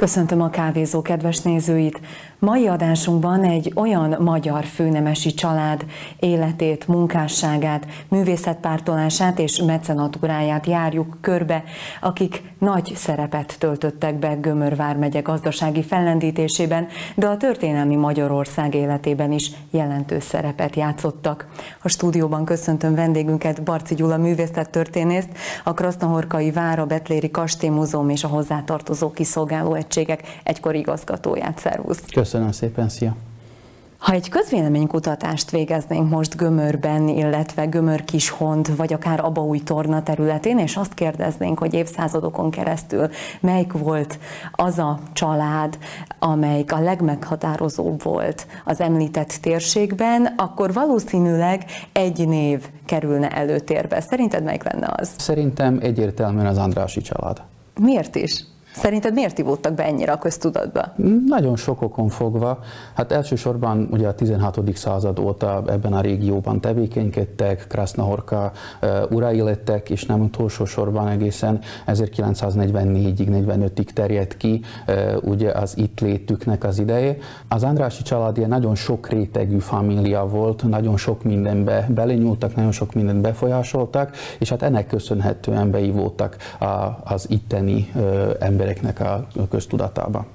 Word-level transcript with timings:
Köszöntöm 0.00 0.40
a 0.40 0.50
kávézó 0.50 1.02
kedves 1.02 1.40
nézőit! 1.40 2.00
Mai 2.38 2.66
adásunkban 2.66 3.44
egy 3.44 3.72
olyan 3.74 4.16
magyar 4.18 4.64
főnemesi 4.64 5.34
család 5.34 5.84
életét, 6.18 6.88
munkásságát, 6.88 7.86
művészetpártolását 8.08 9.38
és 9.38 9.62
mecenatúráját 9.62 10.66
járjuk 10.66 11.16
körbe, 11.20 11.64
akik 12.00 12.42
nagy 12.58 12.92
szerepet 12.94 13.56
töltöttek 13.58 14.18
be 14.18 14.34
Gömör 14.34 14.76
vármegye 14.76 15.20
gazdasági 15.20 15.82
fellendítésében, 15.82 16.86
de 17.14 17.26
a 17.26 17.36
történelmi 17.36 17.96
Magyarország 17.96 18.74
életében 18.74 19.32
is 19.32 19.50
jelentős 19.70 20.24
szerepet 20.24 20.76
játszottak. 20.76 21.46
A 21.82 21.88
stúdióban 21.88 22.44
köszöntöm 22.44 22.94
vendégünket, 22.94 23.62
Barci 23.62 23.94
Gyula 23.94 24.16
művészettörténészt, 24.16 25.28
a 25.64 25.74
Krasznahorkai 25.74 26.50
Vára 26.50 26.86
Betléri 26.86 27.30
Kastélymúzeum 27.30 28.08
és 28.08 28.24
a 28.24 28.28
hozzátartozó 28.28 29.10
kiszolgáló 29.10 29.74
egységek 29.90 30.22
egykori 30.42 30.78
igazgatóját. 30.78 31.58
Szervusz! 31.58 32.02
Köszönöm 32.12 32.52
szépen, 32.52 32.88
szia! 32.88 33.16
Ha 33.98 34.12
egy 34.12 34.28
közvéleménykutatást 34.28 35.50
végeznénk 35.50 36.10
most 36.10 36.36
Gömörben, 36.36 37.08
illetve 37.08 37.64
Gömör 37.64 38.04
Kishont, 38.04 38.68
vagy 38.76 38.92
akár 38.92 39.24
Abaúj 39.24 39.58
torna 39.58 40.02
területén, 40.02 40.58
és 40.58 40.76
azt 40.76 40.94
kérdeznénk, 40.94 41.58
hogy 41.58 41.74
évszázadokon 41.74 42.50
keresztül 42.50 43.08
melyik 43.40 43.72
volt 43.72 44.18
az 44.52 44.78
a 44.78 44.98
család, 45.12 45.78
amelyik 46.18 46.72
a 46.72 46.80
legmeghatározóbb 46.80 48.02
volt 48.02 48.46
az 48.64 48.80
említett 48.80 49.38
térségben, 49.42 50.34
akkor 50.36 50.72
valószínűleg 50.72 51.64
egy 51.92 52.28
név 52.28 52.68
kerülne 52.86 53.28
előtérbe. 53.28 54.00
Szerinted 54.00 54.42
melyik 54.42 54.62
lenne 54.62 54.94
az? 54.96 55.10
Szerintem 55.18 55.78
egyértelműen 55.82 56.46
az 56.46 56.58
Andrási 56.58 57.00
család. 57.00 57.42
Miért 57.80 58.16
is? 58.16 58.44
Szerinted 58.74 59.12
miért 59.12 59.38
ivódtak 59.38 59.74
be 59.74 59.84
ennyire 59.84 60.12
a 60.12 60.18
köztudatba? 60.18 60.92
Nagyon 61.26 61.56
sok 61.56 61.82
okon 61.82 62.08
fogva. 62.08 62.58
Hát 62.94 63.12
elsősorban 63.12 63.88
ugye 63.90 64.08
a 64.08 64.14
16. 64.14 64.76
század 64.76 65.18
óta 65.18 65.62
ebben 65.66 65.92
a 65.92 66.00
régióban 66.00 66.60
tevékenykedtek, 66.60 67.66
Krasznahorka 67.68 68.52
urai 69.10 69.40
lettek, 69.40 69.90
és 69.90 70.06
nem 70.06 70.20
utolsó 70.20 70.64
sorban 70.64 71.08
egészen 71.08 71.60
1944-ig, 71.86 73.26
45-ig 73.46 73.84
terjedt 73.84 74.36
ki 74.36 74.60
ugye 75.20 75.50
az 75.50 75.76
itt 75.76 76.00
létüknek 76.00 76.64
az 76.64 76.78
ideje. 76.78 77.16
Az 77.48 77.62
Andrási 77.62 78.02
család 78.02 78.48
nagyon 78.48 78.74
sok 78.74 79.08
rétegű 79.08 79.58
família 79.58 80.26
volt, 80.26 80.68
nagyon 80.68 80.96
sok 80.96 81.22
mindenbe 81.22 81.86
belenyúltak, 81.88 82.54
nagyon 82.54 82.72
sok 82.72 82.94
mindent 82.94 83.20
befolyásoltak, 83.20 84.16
és 84.38 84.48
hát 84.48 84.62
ennek 84.62 84.86
köszönhetően 84.86 85.70
beivódtak 85.70 86.36
az 87.04 87.26
itteni 87.30 87.92
emberek 88.38 88.59
embereknek 88.60 89.00
a 89.00 89.26
köztudatába. 89.50 90.26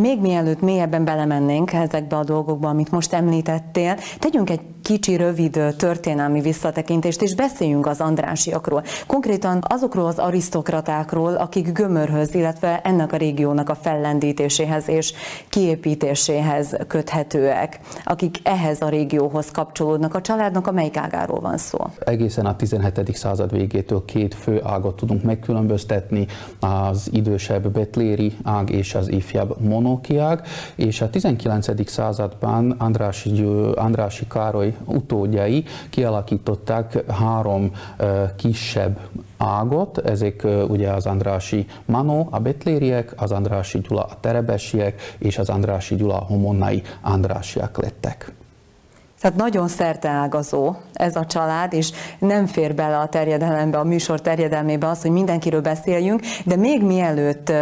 Még 0.00 0.20
mielőtt 0.20 0.60
mélyebben 0.60 1.04
belemennénk 1.04 1.72
ezekbe 1.72 2.16
a 2.16 2.24
dolgokba, 2.24 2.68
amit 2.68 2.90
most 2.90 3.12
említettél, 3.12 3.96
tegyünk 4.18 4.50
egy 4.50 4.60
kicsi, 4.82 5.16
rövid 5.16 5.74
történelmi 5.76 6.40
visszatekintést, 6.40 7.22
és 7.22 7.34
beszéljünk 7.34 7.86
az 7.86 8.00
Andrásiakról. 8.00 8.82
Konkrétan 9.06 9.64
azokról 9.68 10.06
az 10.06 10.18
arisztokratákról, 10.18 11.34
akik 11.34 11.72
Gömörhöz, 11.72 12.34
illetve 12.34 12.80
ennek 12.80 13.12
a 13.12 13.16
régiónak 13.16 13.68
a 13.68 13.74
fellendítéséhez 13.74 14.88
és 14.88 15.12
kiépítéséhez 15.48 16.76
köthetőek, 16.86 17.80
akik 18.04 18.38
ehhez 18.42 18.80
a 18.80 18.88
régióhoz 18.88 19.50
kapcsolódnak. 19.50 20.14
A 20.14 20.20
családnak 20.20 20.66
a 20.66 20.72
melyik 20.72 20.96
ágáról 20.96 21.40
van 21.40 21.56
szó? 21.56 21.78
Egészen 21.98 22.46
a 22.46 22.56
17. 22.56 23.16
század 23.16 23.52
végétől 23.52 24.04
két 24.04 24.34
fő 24.34 24.60
ágot 24.64 24.96
tudunk 24.96 25.22
megkülönböztetni, 25.22 26.26
az 26.60 27.08
idősebb 27.12 27.68
betléri 27.68 28.32
ág 28.42 28.70
és 28.70 28.94
az 28.94 29.08
ifjabb 29.08 29.60
monóki 29.60 29.84
ág, 30.18 30.42
és 30.74 31.00
a 31.00 31.10
19. 31.10 31.90
században 31.90 32.70
Andrási, 32.70 33.44
Andrási 33.74 34.26
Károly 34.26 34.76
utódjai 34.84 35.64
kialakították 35.90 37.10
három 37.10 37.72
kisebb 38.36 38.98
ágot, 39.36 39.98
ezek 39.98 40.46
ugye 40.68 40.90
az 40.90 41.06
Andrási 41.06 41.66
Manó, 41.84 42.28
a 42.30 42.38
betlériek, 42.38 43.12
az 43.16 43.32
Andrási 43.32 43.78
Gyula 43.78 44.02
a 44.02 44.16
terebesiek, 44.20 45.00
és 45.18 45.38
az 45.38 45.48
Andrási 45.48 45.94
Gyula 45.94 46.16
a 46.16 46.24
homonnai 46.24 46.82
Andrásiak 47.00 47.82
lettek. 47.82 48.32
Tehát 49.20 49.36
nagyon 49.36 49.68
szerteágazó 49.68 50.74
ez 50.96 51.16
a 51.16 51.26
család, 51.26 51.72
és 51.72 51.92
nem 52.18 52.46
fér 52.46 52.74
bele 52.74 52.98
a 52.98 53.08
terjedelembe, 53.08 53.78
a 53.78 53.84
műsor 53.84 54.20
terjedelmébe 54.20 54.88
az, 54.88 55.02
hogy 55.02 55.10
mindenkiről 55.10 55.60
beszéljünk, 55.60 56.20
de 56.44 56.56
még 56.56 56.82
mielőtt 56.82 57.52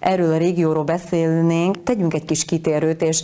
erről 0.00 0.32
a 0.32 0.36
régióról 0.36 0.84
beszélnénk, 0.84 1.82
tegyünk 1.82 2.14
egy 2.14 2.24
kis 2.24 2.44
kitérőt, 2.44 3.02
és 3.02 3.22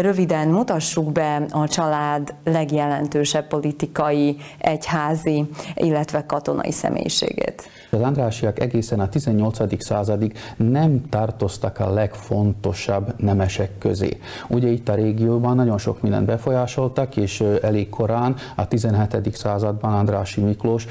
röviden 0.00 0.48
mutassuk 0.48 1.12
be 1.12 1.42
a 1.50 1.68
család 1.68 2.34
legjelentősebb 2.44 3.46
politikai, 3.46 4.36
egyházi, 4.58 5.48
illetve 5.74 6.26
katonai 6.26 6.72
személyiségét. 6.72 7.70
Az 7.90 8.00
Andrásiak 8.00 8.60
egészen 8.60 9.00
a 9.00 9.08
18. 9.08 9.84
századig 9.84 10.38
nem 10.56 11.08
tartoztak 11.08 11.78
a 11.78 11.92
legfontosabb 11.92 13.14
nemesek 13.16 13.78
közé. 13.78 14.18
Ugye 14.48 14.68
itt 14.68 14.88
a 14.88 14.94
régióban 14.94 15.56
nagyon 15.56 15.78
sok 15.78 16.02
mindent 16.02 16.26
befolyásoltak, 16.26 17.16
és 17.16 17.40
elég 17.62 17.88
korán, 17.88 18.36
a 18.56 18.68
17. 19.06 19.36
században 19.36 19.92
Andrási 19.92 20.40
Miklós 20.40 20.86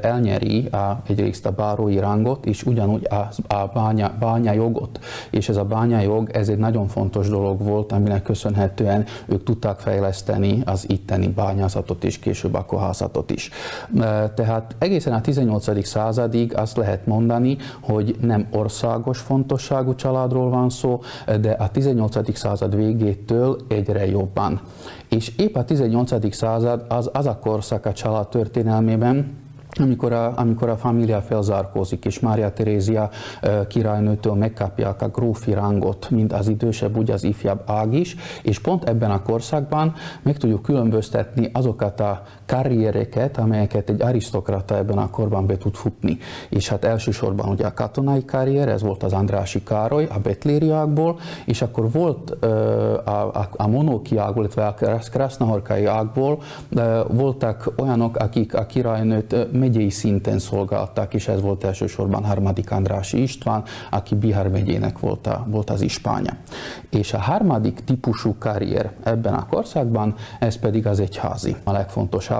elnyeri 0.00 0.66
a, 0.66 1.02
egyrészt 1.08 1.46
a 1.46 1.50
bárói 1.50 1.98
rangot, 1.98 2.46
és 2.46 2.62
ugyanúgy 2.62 3.06
a, 3.10 3.54
a 3.54 3.70
bánya, 3.74 4.12
bányajogot. 4.20 4.98
És 5.30 5.48
ez 5.48 5.56
a 5.56 5.64
bányajog, 5.64 6.30
ez 6.32 6.48
egy 6.48 6.58
nagyon 6.58 6.88
fontos 6.88 7.28
dolog 7.28 7.62
volt, 7.62 7.92
aminek 7.92 8.22
köszönhetően 8.22 9.04
ők 9.26 9.42
tudták 9.42 9.78
fejleszteni 9.78 10.62
az 10.64 10.84
itteni 10.88 11.28
bányászatot 11.28 12.04
és 12.04 12.18
később 12.18 12.54
a 12.54 12.64
kohászatot 12.64 13.30
is. 13.30 13.50
Tehát 14.34 14.76
egészen 14.78 15.12
a 15.12 15.20
18. 15.20 15.86
századig 15.86 16.56
azt 16.56 16.76
lehet 16.76 17.06
mondani, 17.06 17.56
hogy 17.80 18.16
nem 18.20 18.46
országos 18.50 19.18
fontosságú 19.18 19.94
családról 19.94 20.50
van 20.50 20.70
szó, 20.70 21.00
de 21.40 21.50
a 21.50 21.68
18. 21.68 22.36
század 22.36 22.76
végétől 22.76 23.56
egyre 23.68 24.06
jobban. 24.06 24.60
És 25.08 25.32
épp 25.36 25.54
a 25.54 25.64
18. 25.64 26.34
század 26.34 26.84
az, 26.88 27.10
az 27.12 27.26
a 27.26 27.38
korszak 27.38 27.86
a 27.86 27.92
család 27.92 28.28
történelmében, 28.28 29.44
amikor 29.78 30.12
a, 30.12 30.32
amikor 30.36 30.68
a 30.68 30.76
família 30.76 31.20
felzárkózik, 31.20 32.04
és 32.04 32.20
Mária 32.20 32.52
Terézia 32.52 33.10
királynőtől 33.68 34.34
megkapják 34.34 35.02
a 35.02 35.08
grófi 35.08 35.52
rangot, 35.52 36.10
mint 36.10 36.32
az 36.32 36.48
idősebb, 36.48 36.96
úgy 36.96 37.10
az 37.10 37.24
ifjabb 37.24 37.62
ág 37.66 37.94
is, 37.94 38.16
és 38.42 38.58
pont 38.58 38.84
ebben 38.84 39.10
a 39.10 39.22
korszakban 39.22 39.94
meg 40.22 40.36
tudjuk 40.36 40.62
különböztetni 40.62 41.50
azokat 41.52 42.00
a 42.00 42.22
karriereket, 42.46 43.38
amelyeket 43.38 43.90
egy 43.90 44.02
arisztokrata 44.02 44.76
ebben 44.76 44.98
a 44.98 45.10
korban 45.10 45.46
be 45.46 45.56
tud 45.56 45.74
futni. 45.74 46.18
És 46.48 46.68
hát 46.68 46.84
elsősorban 46.84 47.48
ugye 47.48 47.66
a 47.66 47.74
katonai 47.74 48.24
karrier, 48.24 48.68
ez 48.68 48.82
volt 48.82 49.02
az 49.02 49.12
Andrási 49.12 49.62
Károly, 49.62 50.04
a 50.04 50.18
betlériákból, 50.18 51.18
és 51.44 51.62
akkor 51.62 51.90
volt 51.90 52.30
a, 53.04 53.10
a, 53.10 53.48
a 53.56 53.66
monókiákból, 53.66 54.42
illetve 54.42 54.66
a 54.66 54.74
krasznahorkai 55.10 55.84
ágból 55.84 56.42
voltak 57.08 57.72
olyanok, 57.76 58.16
akik 58.16 58.54
a 58.54 58.66
királynőt 58.66 59.52
megyei 59.52 59.90
szinten 59.90 60.38
szolgálták, 60.38 61.14
és 61.14 61.28
ez 61.28 61.40
volt 61.40 61.64
elsősorban 61.64 62.24
harmadik 62.24 62.70
Andrási 62.70 63.22
István, 63.22 63.62
aki 63.90 64.14
Bihar 64.14 64.48
megyének 64.48 64.98
volt, 64.98 65.26
a, 65.26 65.46
volt 65.48 65.70
az 65.70 65.80
ispánya. 65.80 66.32
És 66.90 67.12
a 67.12 67.18
harmadik 67.18 67.80
típusú 67.84 68.34
karrier 68.38 68.92
ebben 69.02 69.34
a 69.34 69.46
korszakban, 69.46 70.14
ez 70.40 70.58
pedig 70.58 70.86
az 70.86 71.00
egyházi, 71.00 71.56
a 71.64 71.72
legfontosabb, 71.72 72.35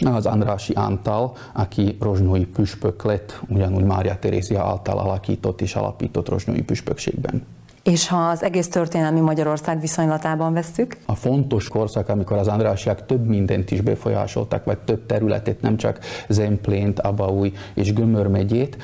az 0.00 0.26
Andrási 0.26 0.72
Antal, 0.72 1.36
aki 1.52 1.96
rozsnyói 2.00 2.46
püspök 2.46 3.02
lett, 3.02 3.40
ugyanúgy 3.48 3.84
Mária 3.84 4.18
Terézia 4.18 4.62
által 4.62 4.98
alakított 4.98 5.60
és 5.60 5.74
alapított 5.74 6.28
rozsnyói 6.28 6.62
püspökségben. 6.62 7.46
És 7.82 8.08
ha 8.08 8.16
az 8.16 8.42
egész 8.42 8.68
történelmi 8.68 9.20
Magyarország 9.20 9.80
viszonylatában 9.80 10.52
vesszük? 10.52 10.96
A 11.06 11.14
fontos 11.14 11.68
korszak, 11.68 12.08
amikor 12.08 12.36
az 12.36 12.48
Andrásiak 12.48 13.06
több 13.06 13.26
mindent 13.26 13.70
is 13.70 13.80
befolyásoltak, 13.80 14.64
vagy 14.64 14.78
több 14.78 15.06
területet, 15.06 15.60
nem 15.60 15.76
csak 15.76 15.98
Zemplént, 16.28 17.00
Abaúj 17.00 17.52
és 17.74 17.92
Gömör 17.92 18.26
megyét, 18.26 18.76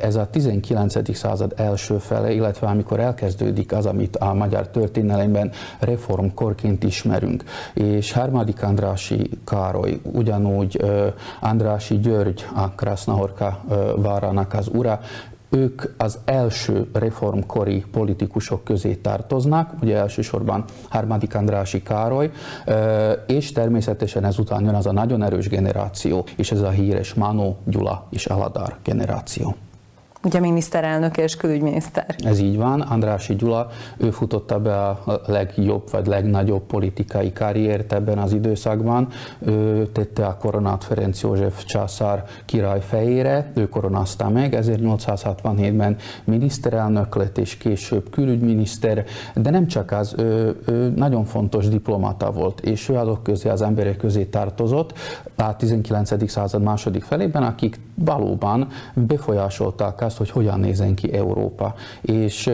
ez 0.00 0.16
a 0.16 0.28
19. 0.30 1.16
század 1.16 1.52
első 1.56 1.98
fele, 1.98 2.32
illetve 2.32 2.66
amikor 2.66 3.00
elkezdődik 3.00 3.72
az, 3.72 3.86
amit 3.86 4.16
a 4.16 4.34
magyar 4.34 4.68
történelemben 4.68 5.50
reformkorként 5.78 6.82
ismerünk. 6.84 7.44
És 7.74 8.12
harmadik 8.12 8.62
Andrási 8.62 9.30
Károly, 9.44 10.00
ugyanúgy 10.02 10.84
Andrási 11.40 11.98
György, 11.98 12.46
a 12.54 12.68
Krasznahorka 12.68 13.64
várának 13.96 14.52
az 14.52 14.68
ura, 14.72 15.00
ők 15.50 15.82
az 15.96 16.18
első 16.24 16.86
reformkori 16.92 17.84
politikusok 17.92 18.64
közé 18.64 18.94
tartoznak, 18.94 19.72
ugye 19.82 19.96
elsősorban 19.96 20.64
Harmadik 20.88 21.34
Andrási 21.34 21.82
Károly, 21.82 22.30
és 23.26 23.52
természetesen 23.52 24.24
ezután 24.24 24.64
jön 24.64 24.74
az 24.74 24.86
a 24.86 24.92
nagyon 24.92 25.22
erős 25.22 25.48
generáció, 25.48 26.24
és 26.36 26.52
ez 26.52 26.60
a 26.60 26.70
híres 26.70 27.14
Manó, 27.14 27.56
Gyula 27.64 28.06
és 28.10 28.26
Aladár 28.26 28.76
generáció. 28.82 29.54
Ugye 30.24 30.40
miniszterelnök 30.40 31.16
és 31.16 31.36
külügyminiszter. 31.36 32.14
Ez 32.18 32.38
így 32.38 32.56
van, 32.56 32.80
Andrási 32.80 33.34
Gyula, 33.34 33.68
ő 33.96 34.10
futotta 34.10 34.60
be 34.60 34.88
a 34.88 35.20
legjobb 35.26 35.90
vagy 35.90 36.06
legnagyobb 36.06 36.62
politikai 36.62 37.32
karriert 37.32 37.92
ebben 37.92 38.18
az 38.18 38.32
időszakban, 38.32 39.08
ő 39.38 39.86
tette 39.86 40.26
a 40.26 40.36
koronát 40.36 40.84
Ferenc 40.84 41.22
József 41.22 41.64
császár 41.64 42.24
király 42.44 42.80
fejére, 42.80 43.50
ő 43.54 43.68
koronázta 43.68 44.28
meg, 44.28 44.58
1867-ben 44.60 45.96
miniszterelnök 46.24 47.14
lett 47.14 47.38
és 47.38 47.56
később 47.56 48.10
külügyminiszter, 48.10 49.04
de 49.34 49.50
nem 49.50 49.66
csak 49.66 49.90
az, 49.90 50.14
ő, 50.18 50.60
ő 50.66 50.92
nagyon 50.96 51.24
fontos 51.24 51.68
diplomata 51.68 52.30
volt, 52.30 52.60
és 52.60 52.88
ő 52.88 52.94
azok 52.94 53.22
közé, 53.22 53.48
az 53.48 53.62
emberek 53.62 53.96
közé 53.96 54.24
tartozott 54.24 54.92
a 55.36 55.56
19. 55.56 56.30
század 56.30 56.62
második 56.62 57.02
felében, 57.02 57.42
akik 57.42 57.80
valóban 57.94 58.68
befolyásolták 58.94 60.00
azt, 60.00 60.13
hogy 60.16 60.30
hogyan 60.30 60.60
nézen 60.60 60.94
ki 60.94 61.12
Európa. 61.12 61.74
És 62.00 62.44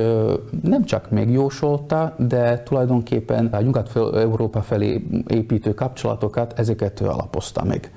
nem 0.62 0.84
csak 0.84 1.10
megjósolta, 1.10 2.14
de 2.18 2.62
tulajdonképpen 2.62 3.46
a 3.46 3.60
Nyugat-Európa 3.60 4.62
felé 4.62 5.06
építő 5.26 5.74
kapcsolatokat, 5.74 6.58
ezeket 6.58 7.00
ő 7.00 7.06
alapozta 7.06 7.64
meg. 7.64 7.92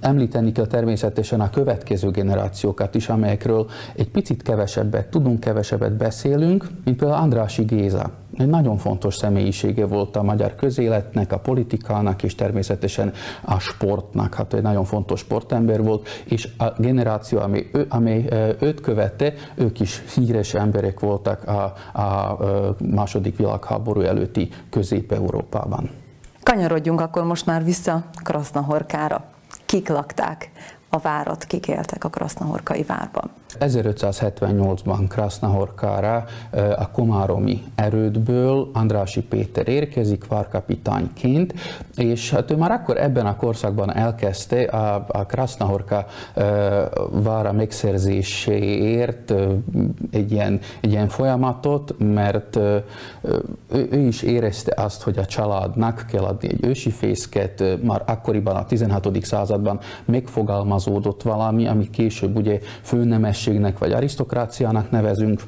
Említeni 0.00 0.52
kell 0.52 0.66
természetesen 0.66 1.40
a 1.40 1.50
következő 1.50 2.10
generációkat 2.10 2.94
is, 2.94 3.08
amelyekről 3.08 3.66
egy 3.96 4.10
picit 4.10 4.42
kevesebbet 4.42 5.10
tudunk, 5.10 5.40
kevesebbet 5.40 5.96
beszélünk, 5.96 6.66
mint 6.84 6.96
például 6.96 7.22
Andrási 7.22 7.62
Géza 7.62 8.21
egy 8.36 8.46
nagyon 8.46 8.76
fontos 8.76 9.14
személyisége 9.14 9.86
volt 9.86 10.16
a 10.16 10.22
magyar 10.22 10.54
közéletnek, 10.54 11.32
a 11.32 11.38
politikának 11.38 12.22
és 12.22 12.34
természetesen 12.34 13.12
a 13.44 13.58
sportnak. 13.58 14.34
Hát 14.34 14.54
egy 14.54 14.62
nagyon 14.62 14.84
fontos 14.84 15.20
sportember 15.20 15.82
volt, 15.82 16.08
és 16.24 16.48
a 16.58 16.72
generáció, 16.76 17.38
ami, 17.38 17.68
ő, 17.72 17.86
ami 17.88 18.24
őt 18.60 18.80
követte, 18.80 19.32
ők 19.54 19.80
is 19.80 20.02
híres 20.14 20.54
emberek 20.54 21.00
voltak 21.00 21.48
a, 21.48 21.62
a 22.00 22.38
második 22.78 23.36
világháború 23.36 24.00
előtti 24.00 24.48
Közép-Európában. 24.70 25.90
Kanyarodjunk 26.42 27.00
akkor 27.00 27.24
most 27.24 27.46
már 27.46 27.64
vissza 27.64 28.04
Krasznahorkára. 28.22 29.24
Kik 29.66 29.88
lakták 29.88 30.50
a 30.94 30.98
várat, 30.98 31.44
kik 31.44 31.68
éltek 31.68 32.04
a 32.04 32.08
Krasznahorkai 32.08 32.82
várban? 32.82 33.30
1578-ban 33.60 35.04
Krasznahorkára 35.08 36.24
a 36.76 36.90
komáromi 36.90 37.62
erődből 37.74 38.70
Andrási 38.72 39.22
Péter 39.22 39.68
érkezik 39.68 40.26
várkapitányként, 40.26 41.54
és 41.96 42.30
hát 42.30 42.50
ő 42.50 42.56
már 42.56 42.70
akkor 42.70 42.96
ebben 42.96 43.26
a 43.26 43.36
korszakban 43.36 43.94
elkezdte 43.94 44.62
a, 44.62 45.06
a 45.08 45.26
Krasznahorka 45.26 46.06
vára 47.10 47.52
megszerzéséért 47.52 49.34
egy 50.10 50.32
ilyen, 50.32 50.60
egy 50.80 50.90
ilyen 50.90 51.08
folyamatot, 51.08 51.94
mert 51.98 52.56
ő, 52.56 52.84
ő 53.90 53.98
is 53.98 54.22
érezte 54.22 54.82
azt, 54.82 55.02
hogy 55.02 55.18
a 55.18 55.24
családnak 55.24 56.04
kell 56.10 56.24
adni 56.24 56.48
egy 56.48 56.64
ősi 56.64 56.90
fészket, 56.90 57.64
már 57.82 58.02
akkoriban 58.06 58.56
a 58.56 58.64
16. 58.64 59.24
században 59.24 59.80
megfogalmazódott 60.84 61.22
valami, 61.22 61.66
ami 61.66 61.90
később 61.90 62.36
ugye 62.36 62.58
főnemes 62.82 63.10
nemességnek 63.22 63.78
vagy 63.78 63.92
arisztokráciának 63.92 64.90
nevezünk, 64.90 65.42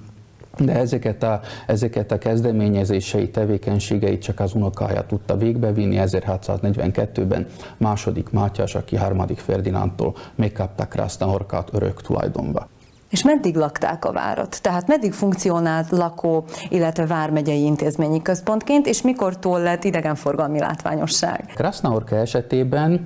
de 0.58 0.72
ezeket 0.72 1.22
a, 1.22 1.40
ezeket 1.66 2.12
a 2.12 2.18
kezdeményezései, 2.18 3.30
tevékenységeit 3.30 4.22
csak 4.22 4.40
az 4.40 4.54
unokája 4.54 5.06
tudta 5.06 5.36
végbevinni 5.36 5.96
1642-ben 6.00 7.46
második 7.76 8.30
Mátyás, 8.30 8.74
aki 8.74 8.96
harmadik 8.96 9.38
Ferdinándtól 9.38 10.14
megkapta 10.34 10.88
Krasznahorkát 10.88 11.68
örök 11.72 12.02
tulajdonba. 12.02 12.68
És 13.14 13.22
meddig 13.22 13.56
lakták 13.56 14.04
a 14.04 14.12
várat? 14.12 14.62
Tehát 14.62 14.86
meddig 14.86 15.12
funkcionált 15.12 15.90
lakó, 15.90 16.44
illetve 16.68 17.06
vármegyei 17.06 17.64
intézményi 17.64 18.22
központként, 18.22 18.86
és 18.86 19.02
mikortól 19.02 19.60
lett 19.60 19.84
idegenforgalmi 19.84 20.58
látványosság? 20.58 21.52
Krasznaorka 21.54 22.16
esetében 22.16 23.04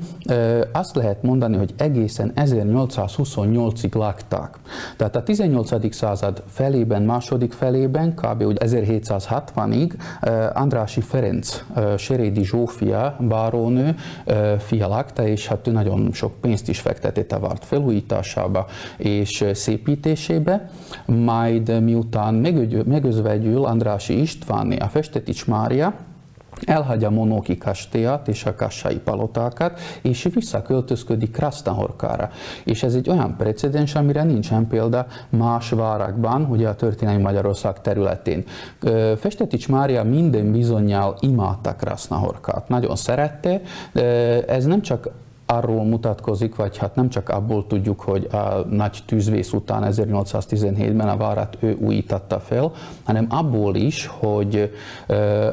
azt 0.73 0.95
lehet 0.95 1.23
mondani, 1.23 1.57
hogy 1.57 1.75
egészen 1.79 2.33
1828-ig 2.37 3.95
lakták. 3.95 4.59
Tehát 4.97 5.17
a 5.17 5.23
18. 5.23 5.95
század 5.95 6.43
felében, 6.49 7.03
második 7.03 7.53
felében, 7.53 8.15
kb. 8.15 8.43
1760-ig 8.43 9.93
Andrási 10.55 11.01
Ferenc, 11.01 11.65
Serédi 11.97 12.45
Zsófia, 12.45 13.17
bárónő 13.21 13.95
fia 14.59 14.89
lakta, 14.89 15.27
és 15.27 15.47
hát 15.47 15.67
ő 15.67 15.71
nagyon 15.71 16.11
sok 16.13 16.41
pénzt 16.41 16.69
is 16.69 16.81
fektetett 16.81 17.33
a 17.33 17.39
várt 17.39 17.65
felújításába, 17.65 18.67
és 18.97 19.45
szépít 19.53 19.98
építésébe, 19.99 20.71
majd 21.07 21.83
miután 21.83 22.35
megözvegyül 22.85 23.65
Andrási 23.65 24.21
Istváné 24.21 24.77
a 24.77 24.87
Festetics 24.87 25.47
Mária, 25.47 25.95
elhagyja 26.65 27.11
Monóki 27.11 27.57
kastélyát 27.57 28.29
és 28.29 28.45
a 28.45 28.55
kassai 28.55 28.97
palotákat, 28.97 29.81
és 30.03 30.29
visszaköltözködik 30.35 31.31
Krasznahorkára. 31.31 32.31
És 32.65 32.83
ez 32.83 32.95
egy 32.95 33.11
olyan 33.11 33.37
precedens, 33.37 33.95
amire 33.95 34.23
nincsen 34.23 34.67
példa 34.67 35.07
más 35.29 35.71
várakban, 35.71 36.47
ugye 36.51 36.69
a 36.69 36.75
történelmi 36.75 37.23
Magyarország 37.23 37.81
területén. 37.81 38.45
Festetics 39.17 39.69
Mária 39.69 40.05
minden 40.05 40.53
bizonyal 40.53 41.17
imádta 41.21 41.75
Krasznahorkát, 41.75 42.69
nagyon 42.69 42.97
szerette, 42.97 43.61
ez 44.47 44.65
nem 44.65 44.83
csak 44.83 45.09
arról 45.51 45.85
mutatkozik, 45.85 46.57
vagy 46.57 46.77
hát 46.77 46.95
nem 46.95 47.09
csak 47.09 47.29
abból 47.29 47.67
tudjuk, 47.67 48.01
hogy 48.01 48.29
a 48.33 48.65
nagy 48.71 48.99
tűzvész 49.07 49.53
után 49.53 49.93
1817-ben 49.93 51.09
a 51.09 51.17
várat 51.17 51.57
ő 51.61 51.77
újítatta 51.81 52.41
fel, 52.41 52.73
hanem 53.05 53.27
abból 53.29 53.75
is, 53.75 54.07
hogy 54.07 54.73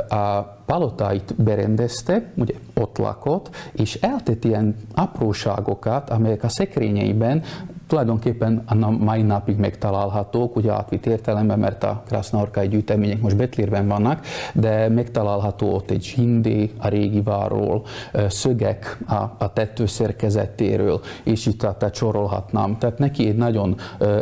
a 0.09 0.39
palotáit 0.65 1.36
berendezte, 1.38 2.31
ugye 2.36 2.53
ott 2.74 2.97
lakott, 2.97 3.50
és 3.71 3.95
eltett 3.95 4.44
ilyen 4.44 4.75
apróságokat, 4.94 6.09
amelyek 6.09 6.44
a 6.44 6.50
szekrényeiben 6.50 7.44
tulajdonképpen 7.87 8.63
a 8.65 8.89
mai 8.89 9.21
napig 9.21 9.57
megtalálhatók, 9.57 10.55
ugye 10.55 10.71
átvitt 10.71 11.05
értelemben, 11.05 11.59
mert 11.59 11.83
a 11.83 12.03
krasznaorkai 12.07 12.67
gyűjtemények 12.67 13.21
most 13.21 13.37
Betlérben 13.37 13.87
vannak, 13.87 14.25
de 14.53 14.89
megtalálható 14.89 15.73
ott 15.73 15.89
egy 15.89 16.03
zsindé 16.03 16.71
a 16.77 16.88
régi 16.88 17.21
várról, 17.21 17.83
szögek 18.27 18.98
a, 19.07 19.13
a 19.38 19.53
tető 19.53 19.86
szerkezetéről, 19.86 21.01
és 21.24 21.45
itt 21.45 21.60
tehát 21.60 21.95
sorolhatnám. 21.95 22.77
Tehát 22.77 22.98
neki 22.98 23.27
egy 23.27 23.36
nagyon 23.38 23.75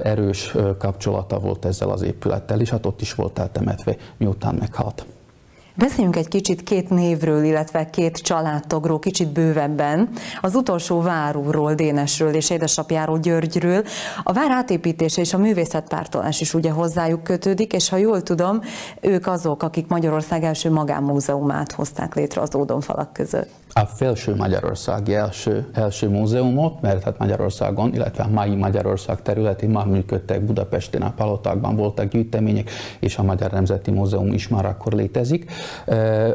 erős 0.04 0.56
kapcsolata 0.78 1.40
volt 1.40 1.66
ezzel 1.66 1.90
az 1.90 2.02
épülettel, 2.02 2.60
és 2.62 2.70
hát 2.70 2.86
ott 2.86 3.02
is 3.02 3.16
volt 3.16 3.40
eltemetve, 3.40 3.96
miután 4.18 4.56
meghalt. 4.56 5.06
Beszéljünk 5.76 6.16
egy 6.16 6.28
kicsit 6.28 6.64
két 6.64 6.90
névről, 6.90 7.44
illetve 7.44 7.90
két 7.90 8.18
családtagról, 8.18 9.00
kicsit 9.00 9.28
bővebben. 9.28 10.10
Az 10.42 10.56
utolsó 10.56 11.02
várúról, 11.02 11.74
Dénesről 11.74 12.34
és 12.34 12.50
édesapjáról, 12.50 13.20
Györgyről. 13.20 13.84
A 14.24 14.34
vár 14.34 14.52
átépítése 14.52 15.22
és 15.22 15.34
a 15.34 15.38
művészetpártolás 15.38 16.42
is 16.42 16.54
ugye 16.54 16.72
hozzájuk 16.72 17.24
kötődik, 17.24 17.74
és 17.74 17.90
ha 17.90 17.98
jól 17.98 18.24
tudom, 18.24 18.62
ők 19.02 19.28
azok, 19.28 19.64
akik 19.64 19.88
Magyarország 19.88 20.44
első 20.44 20.72
magánmúzeumát 20.72 21.72
hozták 21.72 22.16
létre 22.16 22.42
az 22.42 22.56
ódonfalak 22.56 23.14
között 23.14 23.63
a 23.74 23.86
felső 23.86 24.36
Magyarországi 24.36 25.16
első, 25.16 25.68
első 25.74 26.10
múzeumot, 26.10 26.82
mert 26.82 27.04
hát 27.04 27.18
Magyarországon, 27.18 27.94
illetve 27.94 28.24
a 28.24 28.28
mai 28.28 28.56
Magyarország 28.56 29.22
területén 29.22 29.70
már 29.70 29.86
működtek 29.86 30.46
Budapesten, 30.46 31.02
a 31.02 31.14
palotákban 31.16 31.76
voltak 31.76 32.08
gyűjtemények, 32.08 32.70
és 33.00 33.18
a 33.18 33.24
Magyar 33.24 33.52
Nemzeti 33.52 33.92
Múzeum 33.92 34.34
is 34.34 34.48
már 34.48 34.66
akkor 34.66 34.94
létezik. 34.94 35.52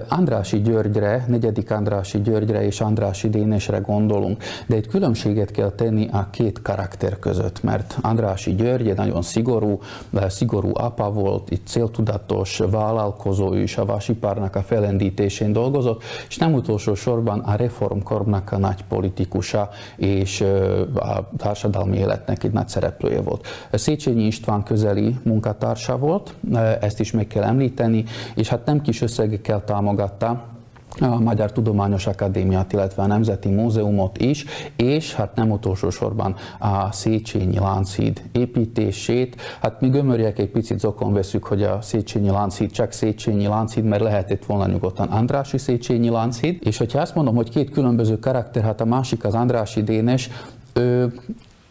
Andrási 0.08 0.60
Györgyre, 0.60 1.24
negyedik 1.28 1.70
Andrási 1.70 2.20
Györgyre 2.20 2.64
és 2.64 2.80
Andrási 2.80 3.28
Dénesre 3.28 3.78
gondolunk, 3.78 4.42
de 4.66 4.76
egy 4.76 4.86
különbséget 4.86 5.50
kell 5.50 5.70
tenni 5.70 6.08
a 6.12 6.28
két 6.30 6.62
karakter 6.62 7.18
között, 7.18 7.62
mert 7.62 7.98
Andrási 8.00 8.54
György 8.54 8.88
egy 8.88 8.96
nagyon 8.96 9.22
szigorú, 9.22 9.80
szigorú 10.28 10.70
apa 10.72 11.10
volt, 11.10 11.50
itt 11.50 11.66
céltudatos 11.66 12.60
vállalkozó 12.70 13.54
is 13.54 13.76
a 13.76 13.84
vasipárnak 13.84 14.56
a 14.56 14.62
felendítésén 14.62 15.52
dolgozott, 15.52 16.02
és 16.28 16.36
nem 16.36 16.54
utolsó 16.54 16.94
sorban 16.94 17.26
valóban 17.28 17.54
a 17.54 17.56
reformkornak 17.56 18.52
a 18.52 18.58
nagy 18.58 18.84
politikusa 18.88 19.68
és 19.96 20.40
a 20.94 21.28
társadalmi 21.36 21.96
életnek 21.96 22.44
egy 22.44 22.52
nagy 22.52 22.68
szereplője 22.68 23.20
volt. 23.20 23.46
Széchenyi 23.72 24.26
István 24.26 24.62
közeli 24.62 25.16
munkatársa 25.22 25.98
volt, 25.98 26.34
ezt 26.80 27.00
is 27.00 27.12
meg 27.12 27.26
kell 27.26 27.42
említeni, 27.42 28.04
és 28.34 28.48
hát 28.48 28.64
nem 28.64 28.80
kis 28.80 29.00
összegekkel 29.00 29.64
támogatta 29.64 30.56
a 31.06 31.20
Magyar 31.20 31.52
Tudományos 31.52 32.06
Akadémiát, 32.06 32.72
illetve 32.72 33.02
a 33.02 33.06
Nemzeti 33.06 33.48
Múzeumot 33.48 34.18
is, 34.18 34.44
és 34.76 35.14
hát 35.14 35.34
nem 35.34 35.50
utolsó 35.50 35.90
sorban 35.90 36.34
a 36.58 36.92
Széchenyi 36.92 37.58
Lánchíd 37.58 38.22
építését. 38.32 39.40
Hát 39.60 39.80
mi 39.80 39.88
gömörjek 39.88 40.38
egy 40.38 40.50
picit 40.50 40.78
zokon 40.78 41.12
veszük, 41.12 41.44
hogy 41.44 41.62
a 41.62 41.78
Széchenyi 41.80 42.30
Lánchíd 42.30 42.70
csak 42.70 42.92
Széchenyi 42.92 43.46
Lánchíd, 43.46 43.84
mert 43.84 44.02
lehetett 44.02 44.44
volna 44.44 44.66
nyugodtan 44.66 45.08
Andrási 45.08 45.58
Széchenyi 45.58 46.08
Lánchíd, 46.08 46.58
és 46.60 46.78
hogyha 46.78 47.00
azt 47.00 47.14
mondom, 47.14 47.34
hogy 47.34 47.50
két 47.50 47.70
különböző 47.70 48.18
karakter, 48.18 48.62
hát 48.62 48.80
a 48.80 48.84
másik 48.84 49.24
az 49.24 49.34
Andrási 49.34 49.82
Dénes, 49.82 50.30
ő 50.72 51.12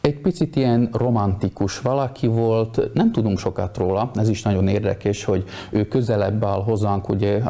egy 0.07 0.19
picit 0.19 0.55
ilyen 0.55 0.89
romantikus 0.93 1.79
valaki 1.79 2.27
volt, 2.27 2.93
nem 2.93 3.11
tudunk 3.11 3.39
sokat 3.39 3.77
róla, 3.77 4.11
ez 4.15 4.29
is 4.29 4.41
nagyon 4.41 4.67
érdekes, 4.67 5.23
hogy 5.23 5.43
ő 5.69 5.87
közelebb 5.87 6.43
áll 6.43 6.63
hozzánk 6.63 7.09
ugye 7.09 7.41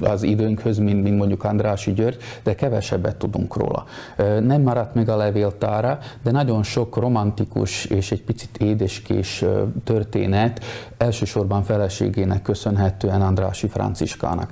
az 0.00 0.22
időnkhöz, 0.22 0.78
mint, 0.78 1.02
mint 1.02 1.16
mondjuk 1.16 1.44
Andrási 1.44 1.92
György, 1.92 2.16
de 2.42 2.54
kevesebbet 2.54 3.16
tudunk 3.16 3.56
róla. 3.56 3.84
Nem 4.40 4.62
maradt 4.62 4.94
meg 4.94 5.08
a 5.08 5.16
levéltára, 5.16 5.98
de 6.22 6.30
nagyon 6.30 6.62
sok 6.62 6.96
romantikus 6.96 7.84
és 7.84 8.12
egy 8.12 8.22
picit 8.22 8.56
édeskés 8.56 9.44
történet 9.84 10.64
elsősorban 10.96 11.62
feleségének 11.62 12.42
köszönhetően 12.42 13.22
Andrási 13.22 13.68
Franciskának. 13.68 14.50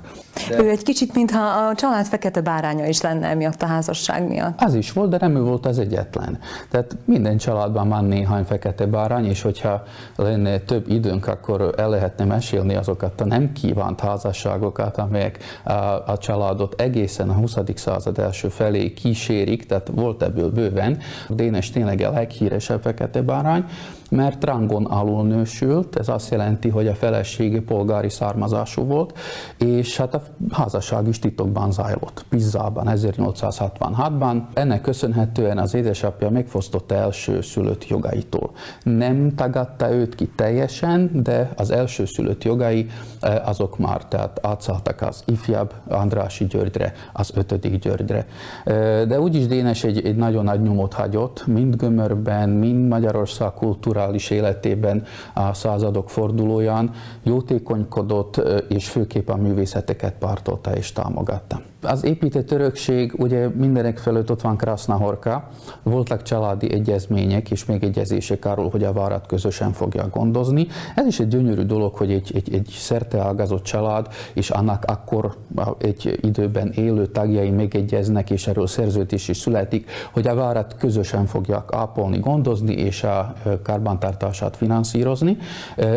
De... 0.49 0.63
Ő 0.63 0.69
egy 0.69 0.83
kicsit, 0.83 1.13
mintha 1.13 1.67
a 1.67 1.75
család 1.75 2.05
fekete 2.05 2.41
báránya 2.41 2.87
is 2.87 3.01
lenne 3.01 3.27
emiatt 3.27 3.61
a 3.61 3.65
házasság 3.65 4.27
miatt. 4.27 4.61
Az 4.61 4.73
is 4.73 4.91
volt, 4.91 5.09
de 5.09 5.17
nem 5.19 5.35
ő 5.35 5.41
volt 5.41 5.65
az 5.65 5.79
egyetlen. 5.79 6.39
Tehát 6.69 6.97
minden 7.05 7.37
családban 7.37 7.89
van 7.89 8.05
néhány 8.05 8.43
fekete 8.43 8.85
bárány, 8.85 9.25
és 9.25 9.41
hogyha 9.41 9.83
lenne 10.15 10.59
több 10.59 10.89
időnk, 10.89 11.27
akkor 11.27 11.73
el 11.77 11.89
lehetne 11.89 12.25
mesélni 12.25 12.75
azokat 12.75 13.21
a 13.21 13.25
nem 13.25 13.51
kívánt 13.51 13.99
házasságokat, 13.99 14.97
amelyek 14.97 15.37
a, 15.63 15.71
a 16.05 16.17
családot 16.19 16.81
egészen 16.81 17.29
a 17.29 17.33
20. 17.33 17.57
század 17.75 18.19
első 18.19 18.49
felé 18.49 18.93
kísérik, 18.93 19.65
tehát 19.65 19.91
volt 19.95 20.23
ebből 20.23 20.51
bőven. 20.51 20.97
Dénes 21.29 21.69
tényleg 21.69 22.01
a 22.01 22.11
leghíresebb 22.11 22.81
fekete 22.81 23.21
bárány, 23.21 23.65
mert 24.11 24.43
rangon 24.43 24.85
alul 24.85 25.23
nősült, 25.23 25.95
ez 25.95 26.09
azt 26.09 26.31
jelenti, 26.31 26.69
hogy 26.69 26.87
a 26.87 26.95
felesége 26.95 27.61
polgári 27.61 28.09
származású 28.09 28.83
volt, 28.83 29.17
és 29.57 29.97
hát 29.97 30.13
a 30.13 30.21
házasság 30.51 31.07
is 31.07 31.19
titokban 31.19 31.71
zajlott, 31.71 32.25
Pizzában 32.29 32.87
1866-ban. 32.89 34.41
Ennek 34.53 34.81
köszönhetően 34.81 35.57
az 35.57 35.73
édesapja 35.73 36.29
megfosztotta 36.29 36.95
első 36.95 37.41
szülött 37.41 37.87
jogaitól. 37.87 38.51
Nem 38.83 39.35
tagadta 39.35 39.91
őt 39.91 40.15
ki 40.15 40.29
teljesen, 40.35 41.09
de 41.23 41.49
az 41.55 41.71
első 41.71 42.05
szülött 42.05 42.43
jogai 42.43 42.87
eh, 43.19 43.47
azok 43.47 43.77
már 43.77 44.05
tehát 44.05 44.39
átszálltak 44.41 45.01
az 45.01 45.23
ifjabb 45.25 45.73
Andrási 45.87 46.45
Györgyre, 46.45 46.93
az 47.13 47.31
ötödik 47.35 47.79
Györgyre. 47.79 48.25
Eh, 48.63 49.05
de 49.05 49.19
úgyis 49.19 49.47
Dénes 49.47 49.83
egy, 49.83 50.05
egy 50.05 50.15
nagyon 50.15 50.43
nagy 50.43 50.61
nyomot 50.61 50.93
hagyott, 50.93 51.47
mind 51.47 51.75
Gömörben, 51.75 52.49
mind 52.49 52.87
Magyarország 52.87 53.53
kultúra 53.53 54.00
kulturális 54.01 54.29
életében 54.29 55.03
a 55.33 55.53
századok 55.53 56.09
fordulóján 56.09 56.91
jótékonykodott, 57.23 58.41
és 58.69 58.89
főképp 58.89 59.29
a 59.29 59.35
művészeteket 59.35 60.13
pártolta 60.19 60.75
és 60.75 60.91
támogatta. 60.91 61.61
Az 61.81 62.05
épített 62.05 62.51
örökség, 62.51 63.13
ugye 63.17 63.49
mindenek 63.49 63.97
felett 63.97 64.31
ott 64.31 64.41
van 64.41 64.57
Krasznahorka, 64.57 65.49
voltak 65.83 66.21
családi 66.21 66.73
egyezmények 66.73 67.51
és 67.51 67.65
megegyezések 67.65 68.45
arról, 68.45 68.69
hogy 68.69 68.83
a 68.83 68.93
várat 68.93 69.25
közösen 69.25 69.71
fogja 69.71 70.07
gondozni. 70.09 70.67
Ez 70.95 71.05
is 71.05 71.19
egy 71.19 71.27
gyönyörű 71.27 71.61
dolog, 71.61 71.95
hogy 71.95 72.11
egy, 72.11 72.31
egy, 72.35 72.53
egy 72.53 72.75
szerteágazott 72.77 73.63
család 73.63 74.07
és 74.33 74.49
annak 74.49 74.83
akkor 74.85 75.35
egy 75.77 76.19
időben 76.21 76.71
élő 76.71 77.05
tagjai 77.05 77.49
megegyeznek, 77.49 78.29
és 78.29 78.47
erről 78.47 78.67
szerződés 78.67 79.27
is 79.27 79.37
születik, 79.37 79.89
hogy 80.11 80.27
a 80.27 80.35
várat 80.35 80.75
közösen 80.77 81.25
fogják 81.25 81.73
ápolni, 81.73 82.19
gondozni 82.19 82.73
és 82.73 83.03
a 83.03 83.33
karbantartását 83.63 84.57
finanszírozni. 84.57 85.37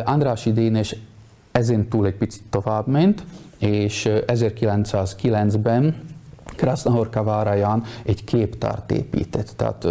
András 0.04 0.44
Dénes 0.44 0.96
ezen 1.52 1.88
túl 1.88 2.06
egy 2.06 2.16
picit 2.16 2.42
tovább 2.50 2.86
ment, 2.86 3.24
és 3.58 4.08
1909-ben 4.26 6.12
Krasznahorka 6.56 7.22
váraján 7.22 7.82
egy 8.04 8.24
képtárt 8.24 8.90
épített. 8.90 9.52
Tehát 9.56 9.86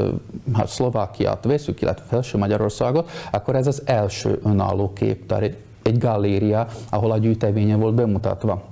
ha 0.54 0.68
Szlovákiát 0.68 1.46
veszük, 1.46 1.82
illetve 1.82 2.06
Felső 2.08 2.38
Magyarországot, 2.38 3.10
akkor 3.32 3.56
ez 3.56 3.68
az 3.68 3.82
első 3.86 4.40
önálló 4.44 4.94
képtár, 4.94 5.44
egy, 5.44 5.58
egy 5.84 5.98
galéria, 5.98 6.68
ahol 6.90 7.12
a 7.12 7.18
gyűjteménye 7.18 7.76
volt 7.76 7.96
bemutatva. 7.96 8.64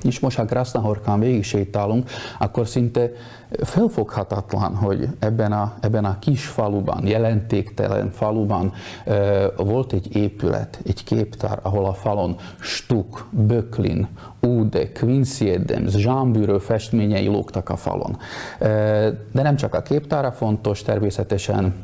És 0.00 0.20
most, 0.20 0.36
ha 0.36 0.44
Krasznahorkán 0.44 1.20
végig 1.20 1.44
sétálunk, 1.44 2.10
akkor 2.38 2.66
szinte 2.66 3.10
felfoghatatlan, 3.62 4.74
hogy 4.74 5.08
ebben 5.18 5.52
a, 5.52 5.74
ebben 5.80 6.04
a 6.04 6.18
kis 6.18 6.46
faluban, 6.46 7.06
jelentéktelen 7.06 8.10
faluban 8.10 8.72
volt 9.56 9.92
egy 9.92 10.16
épület, 10.16 10.80
egy 10.86 11.04
képtár, 11.04 11.58
ahol 11.62 11.84
a 11.84 11.92
falon 11.94 12.36
Stuk, 12.60 13.28
Böklin, 13.30 14.08
Ude, 14.40 14.92
Quincy 14.92 15.50
Adams, 15.50 15.94
Jean 15.94 16.32
Bureau 16.32 16.58
festményei 16.58 17.26
lógtak 17.26 17.68
a 17.68 17.76
falon. 17.76 18.16
De 19.32 19.42
nem 19.42 19.56
csak 19.56 19.74
a 19.74 19.82
képtára 19.82 20.32
fontos, 20.32 20.82
természetesen, 20.82 21.74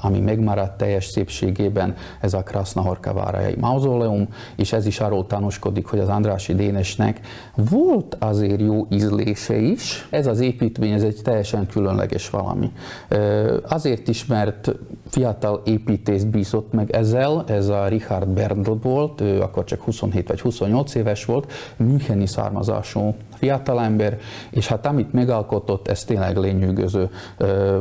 ami 0.00 0.20
megmaradt 0.20 0.76
teljes 0.76 1.04
szépségében, 1.04 1.94
ez 2.20 2.34
a 2.34 2.42
Krasznahorka 2.42 3.12
várajai 3.12 3.56
mauzóleum, 3.60 4.28
és 4.56 4.72
ez 4.72 4.86
is 4.86 5.00
arról 5.00 5.26
tanúskodik, 5.26 5.86
hogy 5.86 5.98
az 5.98 6.08
Andrási 6.08 6.54
Dénesnek 6.54 7.20
volt 7.54 8.16
azért 8.18 8.60
jó 8.60 8.86
ízlése 8.90 9.56
is. 9.56 10.06
Ez 10.10 10.26
az 10.26 10.40
építmény 10.40 10.92
ez 10.92 11.02
egy 11.06 11.22
teljesen 11.22 11.66
különleges 11.66 12.30
valami. 12.30 12.72
Azért 13.68 14.08
is, 14.08 14.26
mert 14.26 14.72
fiatal 15.08 15.62
építész 15.64 16.22
bízott 16.22 16.72
meg 16.72 16.90
ezzel, 16.90 17.44
ez 17.46 17.68
a 17.68 17.86
Richard 17.86 18.28
Berndl 18.28 18.72
volt, 18.82 19.20
ő 19.20 19.40
akkor 19.40 19.64
csak 19.64 19.82
27 19.82 20.28
vagy 20.28 20.40
28 20.40 20.94
éves 20.94 21.24
volt, 21.24 21.52
Müncheni 21.76 22.26
származású 22.26 23.14
fiatalember, 23.34 24.18
és 24.50 24.66
hát 24.66 24.86
amit 24.86 25.12
megalkotott, 25.12 25.88
ez 25.88 26.04
tényleg 26.04 26.36
lényűgöző. 26.36 27.10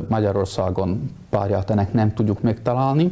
Magyarországon 0.07 1.11
párját 1.29 1.69
ennek 1.69 1.93
nem 1.93 2.13
tudjuk 2.13 2.41
megtalálni, 2.41 3.11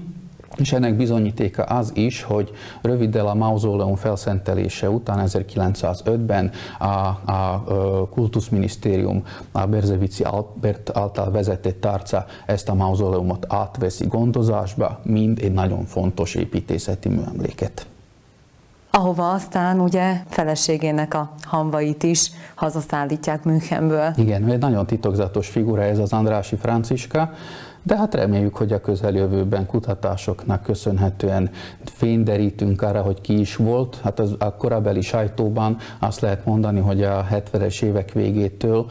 és 0.57 0.73
ennek 0.73 0.95
bizonyítéka 0.95 1.63
az 1.63 1.91
is, 1.93 2.23
hogy 2.23 2.51
röviddel 2.81 3.27
a 3.27 3.33
mauzóleum 3.33 3.95
felszentelése 3.95 4.89
után 4.89 5.27
1905-ben 5.27 6.51
a, 6.79 6.85
a 7.31 7.63
kultuszminisztérium, 8.11 9.23
a 9.51 9.65
Berzevici 9.65 10.23
Albert 10.23 10.97
által 10.97 11.31
vezetett 11.31 11.81
tárca 11.81 12.25
ezt 12.45 12.69
a 12.69 12.73
mauzóleumot 12.73 13.45
átveszi 13.49 14.05
gondozásba, 14.07 14.99
mind 15.03 15.39
egy 15.41 15.53
nagyon 15.53 15.85
fontos 15.85 16.35
építészeti 16.35 17.09
műemléket 17.09 17.87
ahova 18.95 19.31
aztán 19.31 19.79
ugye 19.79 20.13
feleségének 20.27 21.13
a 21.13 21.31
hamvait 21.41 22.03
is 22.03 22.31
hazaszállítják 22.55 23.43
Münchenből. 23.43 24.13
Igen, 24.15 24.49
egy 24.49 24.59
nagyon 24.59 24.85
titokzatos 24.85 25.47
figura 25.47 25.81
ez 25.81 25.99
az 25.99 26.13
Andrási 26.13 26.55
Franciska, 26.55 27.31
de 27.83 27.97
hát 27.97 28.15
reméljük, 28.15 28.55
hogy 28.55 28.71
a 28.71 28.81
közeljövőben 28.81 29.65
kutatásoknak 29.65 30.63
köszönhetően 30.63 31.49
fényderítünk 31.83 32.81
arra, 32.81 33.01
hogy 33.01 33.21
ki 33.21 33.39
is 33.39 33.55
volt. 33.55 33.99
Hát 34.03 34.19
az, 34.19 34.35
a 34.39 34.55
korabeli 34.55 35.01
sajtóban 35.01 35.77
azt 35.99 36.19
lehet 36.19 36.45
mondani, 36.45 36.79
hogy 36.79 37.03
a 37.03 37.25
70-es 37.31 37.81
évek 37.81 38.11
végétől 38.11 38.85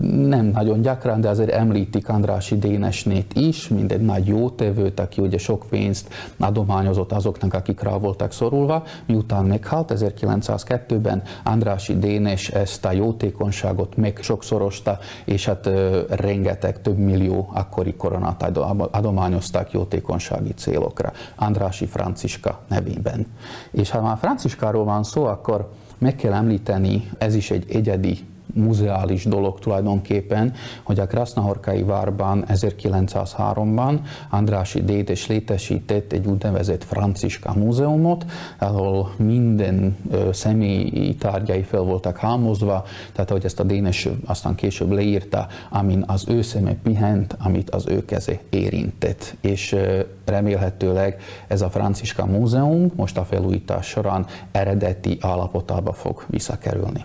nem 0.00 0.46
nagyon 0.46 0.80
gyakran, 0.80 1.20
de 1.20 1.28
azért 1.28 1.50
említik 1.50 2.08
Andrási 2.08 2.58
Dénesnét 2.58 3.32
is, 3.34 3.68
mint 3.68 3.92
egy 3.92 4.00
nagy 4.00 4.26
jótevőt, 4.26 5.00
aki 5.00 5.20
ugye 5.20 5.38
sok 5.38 5.66
pénzt 5.70 6.08
adományozott 6.38 7.12
azoknak, 7.12 7.54
akik 7.54 7.80
rá 7.80 7.96
voltak 7.96 8.32
szorulva. 8.32 8.82
Miután 9.06 9.44
meghalt 9.44 9.92
1902-ben, 9.96 11.22
Andrási 11.44 11.98
Dénes 11.98 12.48
ezt 12.48 12.84
a 12.84 12.92
jótékonyságot 12.92 13.96
meg 13.96 14.18
sokszorosta, 14.22 14.98
és 15.24 15.46
hát 15.46 15.70
rengeteg, 16.08 16.80
több 16.80 16.98
millió 16.98 17.50
akkori 17.52 17.91
második 17.92 17.96
koronát 17.96 18.58
adományozták 18.90 19.72
jótékonysági 19.72 20.54
célokra, 20.54 21.12
Andrási 21.36 21.86
Franciska 21.86 22.60
nevében. 22.68 23.26
És 23.70 23.90
ha 23.90 24.00
már 24.00 24.18
Franciskáról 24.18 24.84
van 24.84 25.02
szó, 25.02 25.24
akkor 25.24 25.70
meg 25.98 26.16
kell 26.16 26.32
említeni, 26.32 27.10
ez 27.18 27.34
is 27.34 27.50
egy 27.50 27.70
egyedi 27.70 28.18
muzeális 28.52 29.24
dolog 29.24 29.58
tulajdonképpen, 29.58 30.52
hogy 30.82 30.98
a 31.00 31.06
Krasznahorkai 31.06 31.82
várban 31.82 32.44
1903-ban 32.48 33.98
Andrási 34.30 34.82
Dédes 34.82 35.26
létesített 35.26 36.12
egy 36.12 36.26
úgynevezett 36.26 36.84
Franciska 36.84 37.52
múzeumot, 37.54 38.24
ahol 38.58 39.12
minden 39.16 39.96
személyi 40.32 41.14
tárgyai 41.14 41.62
fel 41.62 41.80
voltak 41.80 42.16
hámozva, 42.16 42.84
tehát 43.12 43.30
hogy 43.30 43.44
ezt 43.44 43.60
a 43.60 43.62
Dénes 43.62 44.08
aztán 44.26 44.54
később 44.54 44.90
leírta, 44.90 45.46
amin 45.70 46.04
az 46.06 46.24
ő 46.28 46.42
szeme 46.42 46.74
pihent, 46.82 47.36
amit 47.38 47.70
az 47.70 47.86
ő 47.86 48.04
keze 48.04 48.38
érintett. 48.50 49.36
És 49.40 49.76
remélhetőleg 50.24 51.16
ez 51.46 51.62
a 51.62 51.70
Franciska 51.70 52.26
múzeum 52.26 52.92
most 52.96 53.18
a 53.18 53.24
felújítás 53.24 53.86
során 53.86 54.26
eredeti 54.52 55.18
állapotába 55.20 55.92
fog 55.92 56.24
visszakerülni. 56.26 57.04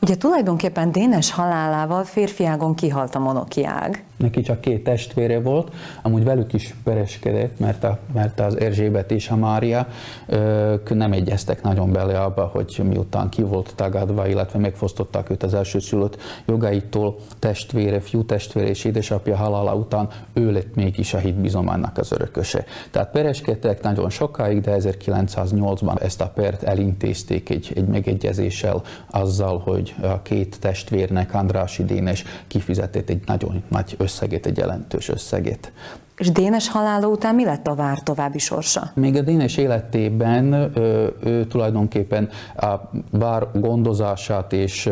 Ugye 0.00 0.16
tulajdonképpen 0.16 0.92
Dénes 0.92 1.30
halálával 1.30 2.04
férfiágon 2.04 2.74
kihalt 2.74 3.14
a 3.14 3.18
monokiág. 3.18 4.04
Neki 4.16 4.40
csak 4.40 4.60
két 4.60 4.84
testvére 4.84 5.40
volt, 5.40 5.72
amúgy 6.02 6.24
velük 6.24 6.52
is 6.52 6.74
pereskedett, 6.84 7.58
mert, 7.58 7.84
a, 7.84 7.98
mert 8.14 8.40
az 8.40 8.60
Erzsébet 8.60 9.10
és 9.10 9.28
a 9.28 9.36
Mária 9.36 9.88
ők 10.26 10.94
nem 10.94 11.12
egyeztek 11.12 11.62
nagyon 11.62 11.92
bele 11.92 12.20
abba, 12.20 12.44
hogy 12.44 12.80
miután 12.88 13.28
ki 13.28 13.42
volt 13.42 13.72
tagadva, 13.74 14.26
illetve 14.26 14.58
megfosztották 14.58 15.30
őt 15.30 15.42
az 15.42 15.54
első 15.54 15.78
szülött 15.78 16.16
jogaitól, 16.46 17.16
testvére, 17.38 18.00
fiú 18.00 18.24
testvére 18.24 18.68
és 18.68 18.84
édesapja 18.84 19.36
halála 19.36 19.74
után 19.74 20.08
ő 20.32 20.52
lett 20.52 20.74
mégis 20.74 21.14
a 21.14 21.18
hitbizománynak 21.18 21.98
az 21.98 22.12
örököse. 22.12 22.64
Tehát 22.90 23.10
pereskedtek 23.10 23.82
nagyon 23.82 24.10
sokáig, 24.10 24.60
de 24.60 24.76
1908-ban 24.80 26.02
ezt 26.02 26.20
a 26.20 26.28
pert 26.34 26.62
elintézték 26.62 27.50
egy, 27.50 27.72
egy 27.74 27.86
megegyezéssel 27.86 28.82
azzal, 29.10 29.58
hogy 29.58 29.94
a 30.02 30.22
két 30.22 30.60
testvérnek, 30.60 31.34
Andrási 31.34 31.84
Dénes 31.84 32.24
kifizetett 32.46 33.08
egy 33.08 33.22
nagyon 33.26 33.62
nagy 33.68 33.94
összegét, 34.06 34.46
egy 34.46 34.56
jelentős 34.56 35.08
összegét. 35.08 35.72
És 36.16 36.30
Dénes 36.30 36.68
halála 36.68 37.06
után 37.06 37.34
mi 37.34 37.44
lett 37.44 37.66
a 37.66 37.74
vár 37.74 38.02
további 38.02 38.38
sorsa? 38.38 38.90
Még 38.94 39.16
a 39.16 39.20
Dénes 39.20 39.56
életében 39.56 40.52
ő, 40.76 41.14
ő 41.20 41.46
tulajdonképpen 41.46 42.28
a 42.56 42.74
vár 43.10 43.46
gondozását 43.54 44.52
és 44.52 44.90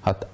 hát 0.00 0.26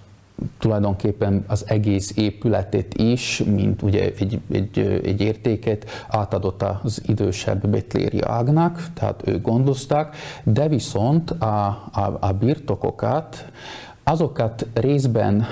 tulajdonképpen 0.58 1.44
az 1.46 1.64
egész 1.66 2.12
épületet 2.16 2.94
is, 2.94 3.42
mint 3.46 3.82
ugye 3.82 4.02
egy, 4.18 4.40
egy, 4.52 4.78
egy 5.04 5.20
értéket 5.20 5.84
átadott 6.08 6.62
az 6.82 7.02
idősebb 7.06 7.66
Betléri 7.66 8.20
Ágnak, 8.20 8.86
tehát 8.94 9.22
ők 9.24 9.42
gondozták, 9.42 10.16
de 10.42 10.68
viszont 10.68 11.30
a, 11.30 11.66
a, 11.92 12.16
a 12.20 12.32
birtokokat 12.32 13.44
Azokat 14.04 14.66
részben 14.74 15.46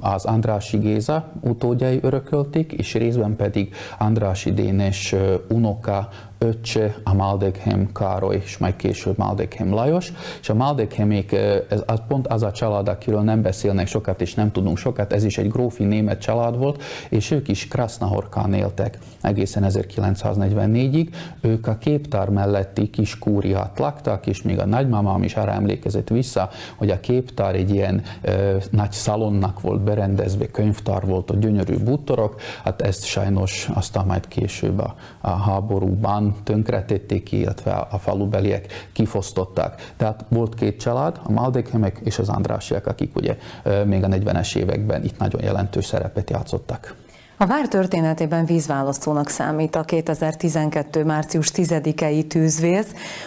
az 0.00 0.24
Andrási 0.24 0.78
Géza 0.78 1.32
utódjai 1.40 1.98
örökölték, 2.02 2.72
és 2.72 2.94
részben 2.94 3.36
pedig 3.36 3.74
Andrási 3.98 4.52
Dénes 4.52 5.14
unoka 5.48 6.08
öccse 6.42 6.96
a 7.04 7.14
Maldeghem 7.14 7.92
Károly, 7.92 8.40
és 8.44 8.58
majd 8.58 8.76
később 8.76 9.18
Maldeghem 9.18 9.72
Lajos, 9.72 10.12
és 10.40 10.48
a 10.48 10.54
Maldeghemék, 10.54 11.32
ez 11.68 11.82
az 11.86 12.02
pont 12.08 12.26
az 12.26 12.42
a 12.42 12.52
család, 12.52 12.88
akiről 12.88 13.20
nem 13.20 13.42
beszélnek 13.42 13.86
sokat, 13.86 14.20
és 14.20 14.34
nem 14.34 14.52
tudunk 14.52 14.76
sokat, 14.76 15.12
ez 15.12 15.24
is 15.24 15.38
egy 15.38 15.50
grófi 15.50 15.84
német 15.84 16.20
család 16.20 16.56
volt, 16.56 16.82
és 17.08 17.30
ők 17.30 17.48
is 17.48 17.68
Krasznahorkán 17.68 18.52
éltek 18.52 18.98
egészen 19.20 19.64
1944-ig. 19.68 21.08
Ők 21.40 21.66
a 21.66 21.78
képtár 21.78 22.28
melletti 22.28 22.90
kis 22.90 23.18
kúriát 23.18 23.78
laktak, 23.78 24.26
és 24.26 24.42
még 24.42 24.58
a 24.58 24.66
nagymamám 24.66 25.22
is 25.22 25.36
arra 25.36 25.52
emlékezett 25.52 26.08
vissza, 26.08 26.48
hogy 26.76 26.90
a 26.90 27.00
képtár 27.00 27.54
egy 27.54 27.70
ilyen 27.70 28.02
ö, 28.22 28.56
nagy 28.70 28.92
szalonnak 28.92 29.60
volt 29.60 29.80
berendezve, 29.80 30.46
könyvtár 30.46 31.06
volt, 31.06 31.30
a 31.30 31.36
gyönyörű 31.36 31.78
bútorok, 31.78 32.40
hát 32.64 32.82
ezt 32.82 33.04
sajnos 33.04 33.68
aztán 33.74 34.06
majd 34.06 34.28
később 34.28 34.78
a, 34.78 34.94
a 35.20 35.30
háborúban 35.30 36.29
tönkretették, 36.44 37.32
illetve 37.32 37.72
a 37.72 37.98
falubeliek 37.98 38.88
kifosztották. 38.92 39.92
Tehát 39.96 40.24
volt 40.28 40.54
két 40.54 40.80
család, 40.80 41.20
a 41.22 41.30
Maldekhemek 41.30 42.00
és 42.04 42.18
az 42.18 42.28
Andrásiak, 42.28 42.86
akik 42.86 43.16
ugye 43.16 43.36
még 43.84 44.04
a 44.04 44.08
40-es 44.08 44.56
években 44.56 45.04
itt 45.04 45.18
nagyon 45.18 45.42
jelentős 45.42 45.84
szerepet 45.84 46.30
játszottak. 46.30 46.96
A 47.42 47.46
vár 47.46 47.68
történetében 47.68 48.44
vízválasztónak 48.44 49.28
számít 49.28 49.76
a 49.76 49.82
2012. 49.82 51.04
március 51.04 51.50
10-i 51.54 52.26
tűzvész, 52.26 52.86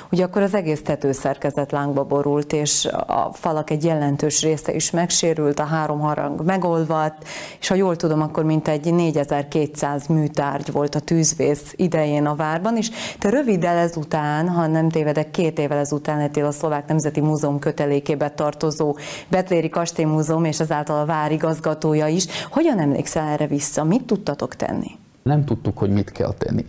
hogy 0.10 0.22
akkor 0.22 0.42
az 0.42 0.54
egész 0.54 0.82
tetőszerkezet 0.82 1.72
lángba 1.72 2.04
borult, 2.04 2.54
és 2.54 2.86
a 3.08 3.30
falak 3.34 3.70
egy 3.70 3.84
jelentős 3.84 4.42
része 4.42 4.74
is 4.74 4.92
megsérült, 4.92 5.60
a 5.60 5.64
három 5.64 6.00
harang 6.00 6.46
megolvadt, 6.46 7.28
és 7.60 7.68
ha 7.68 7.76
jól 7.76 7.96
tudom, 7.96 8.22
akkor 8.22 8.44
mintegy 8.44 8.94
4200 8.94 10.08
műtárgy 10.08 10.72
volt 10.72 10.96
a 10.96 11.00
tűzvész 11.00 11.74
idején 11.76 12.26
a 12.26 12.36
várban, 12.36 12.78
és 12.78 12.90
te 13.20 13.30
röviddel 13.30 13.78
ezután, 13.78 14.50
ha 14.50 14.68
nem 14.68 14.90
tévedek, 14.90 15.32
két 15.32 15.60
évvel 15.60 15.78
ezután 15.78 16.18
lettél 16.18 16.46
a 16.46 16.52
Szlovák 16.52 16.88
Nemzeti 16.88 17.22
Múzeum 17.22 17.60
kötelékébe 17.60 18.30
tartozó 18.30 18.98
Betléri 19.28 19.70
Kastélymúzeum, 19.70 20.46
és 20.46 20.60
ezáltal 20.60 21.00
a 21.00 21.06
vár 21.06 21.32
igazgatója 21.32 22.08
is. 22.08 22.26
Hogyan 22.52 22.80
emlékszel 22.80 23.28
erre 23.28 23.48
vissza? 23.48 23.84
Mit 23.84 24.02
tudtatok 24.06 24.56
tenni? 24.56 24.92
Nem 25.24 25.46
tudtuk, 25.46 25.78
hogy 25.78 25.90
mit 25.90 26.12
kell 26.12 26.34
tenni. 26.34 26.66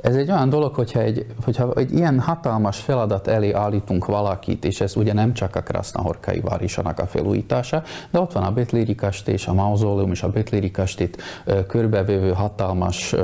Ez 0.00 0.16
egy 0.16 0.30
olyan 0.30 0.48
dolog, 0.48 0.74
hogyha 0.74 1.00
egy, 1.00 1.26
hogyha 1.44 1.72
egy 1.72 1.92
ilyen 1.92 2.20
hatalmas 2.20 2.78
feladat 2.78 3.26
elé 3.26 3.52
állítunk 3.52 4.06
valakit, 4.06 4.64
és 4.64 4.80
ez 4.80 4.96
ugye 4.96 5.12
nem 5.12 5.32
csak 5.32 5.56
a 5.56 5.60
Krasznahorkai 5.60 6.40
várisának 6.40 6.98
a 6.98 7.06
felújítása, 7.06 7.82
de 8.10 8.20
ott 8.20 8.32
van 8.32 8.42
a 8.42 8.52
Betléri 8.52 8.94
kastély, 8.94 9.36
a 9.46 9.52
mauzóleum 9.52 10.10
és 10.10 10.22
a 10.22 10.30
Betléri 10.30 10.70
kastélyt 10.70 11.22
körbevévő 11.66 12.32
hatalmas 12.32 13.14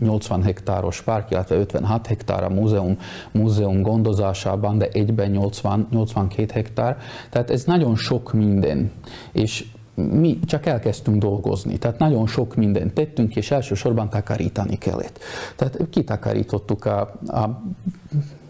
80 0.00 0.42
hektáros 0.42 1.02
park, 1.02 1.30
illetve 1.30 1.56
56 1.56 2.06
hektár 2.06 2.44
a 2.44 2.48
múzeum, 2.48 2.96
múzeum 3.30 3.82
gondozásában, 3.82 4.78
de 4.78 4.88
egyben 4.88 5.30
80, 5.30 5.86
82 5.90 6.52
hektár. 6.52 6.98
Tehát 7.30 7.50
ez 7.50 7.64
nagyon 7.64 7.96
sok 7.96 8.32
minden. 8.32 8.90
És 9.32 9.64
mi 9.94 10.38
csak 10.44 10.66
elkezdtünk 10.66 11.18
dolgozni, 11.18 11.78
tehát 11.78 11.98
nagyon 11.98 12.26
sok 12.26 12.54
mindent 12.54 12.94
tettünk, 12.94 13.36
és 13.36 13.50
elsősorban 13.50 14.08
takarítani 14.08 14.78
kellett. 14.78 15.18
Tehát 15.56 15.78
kitakarítottuk 15.90 16.84
a, 16.84 17.00
a 17.26 17.62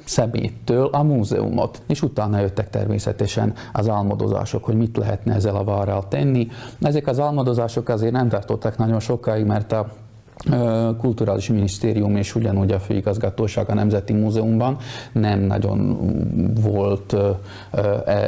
szeméttől 0.05 0.87
a 0.87 1.03
múzeumot, 1.03 1.83
és 1.87 2.03
utána 2.03 2.41
jöttek 2.41 2.71
természetesen 2.71 3.55
az 3.73 3.89
álmodozások, 3.89 4.65
hogy 4.65 4.77
mit 4.77 4.97
lehetne 4.97 5.35
ezzel 5.35 5.57
a 5.57 5.65
várral 5.65 6.09
tenni. 6.09 6.49
Ezek 6.81 7.07
az 7.07 7.21
álmodozások 7.21 7.89
azért 7.89 8.13
nem 8.13 8.29
tartottak 8.29 8.77
nagyon 8.77 9.01
sokáig, 9.01 9.45
mert 9.45 9.73
a 9.73 9.93
Kulturális 10.99 11.49
Minisztérium 11.49 12.17
és 12.17 12.35
ugyanúgy 12.35 12.73
a 12.73 12.79
főigazgatóság 12.81 13.71
a 13.71 13.75
Nemzeti 13.75 14.13
Múzeumban 14.13 14.77
nem 15.13 15.41
nagyon 15.41 15.99
volt 16.61 17.17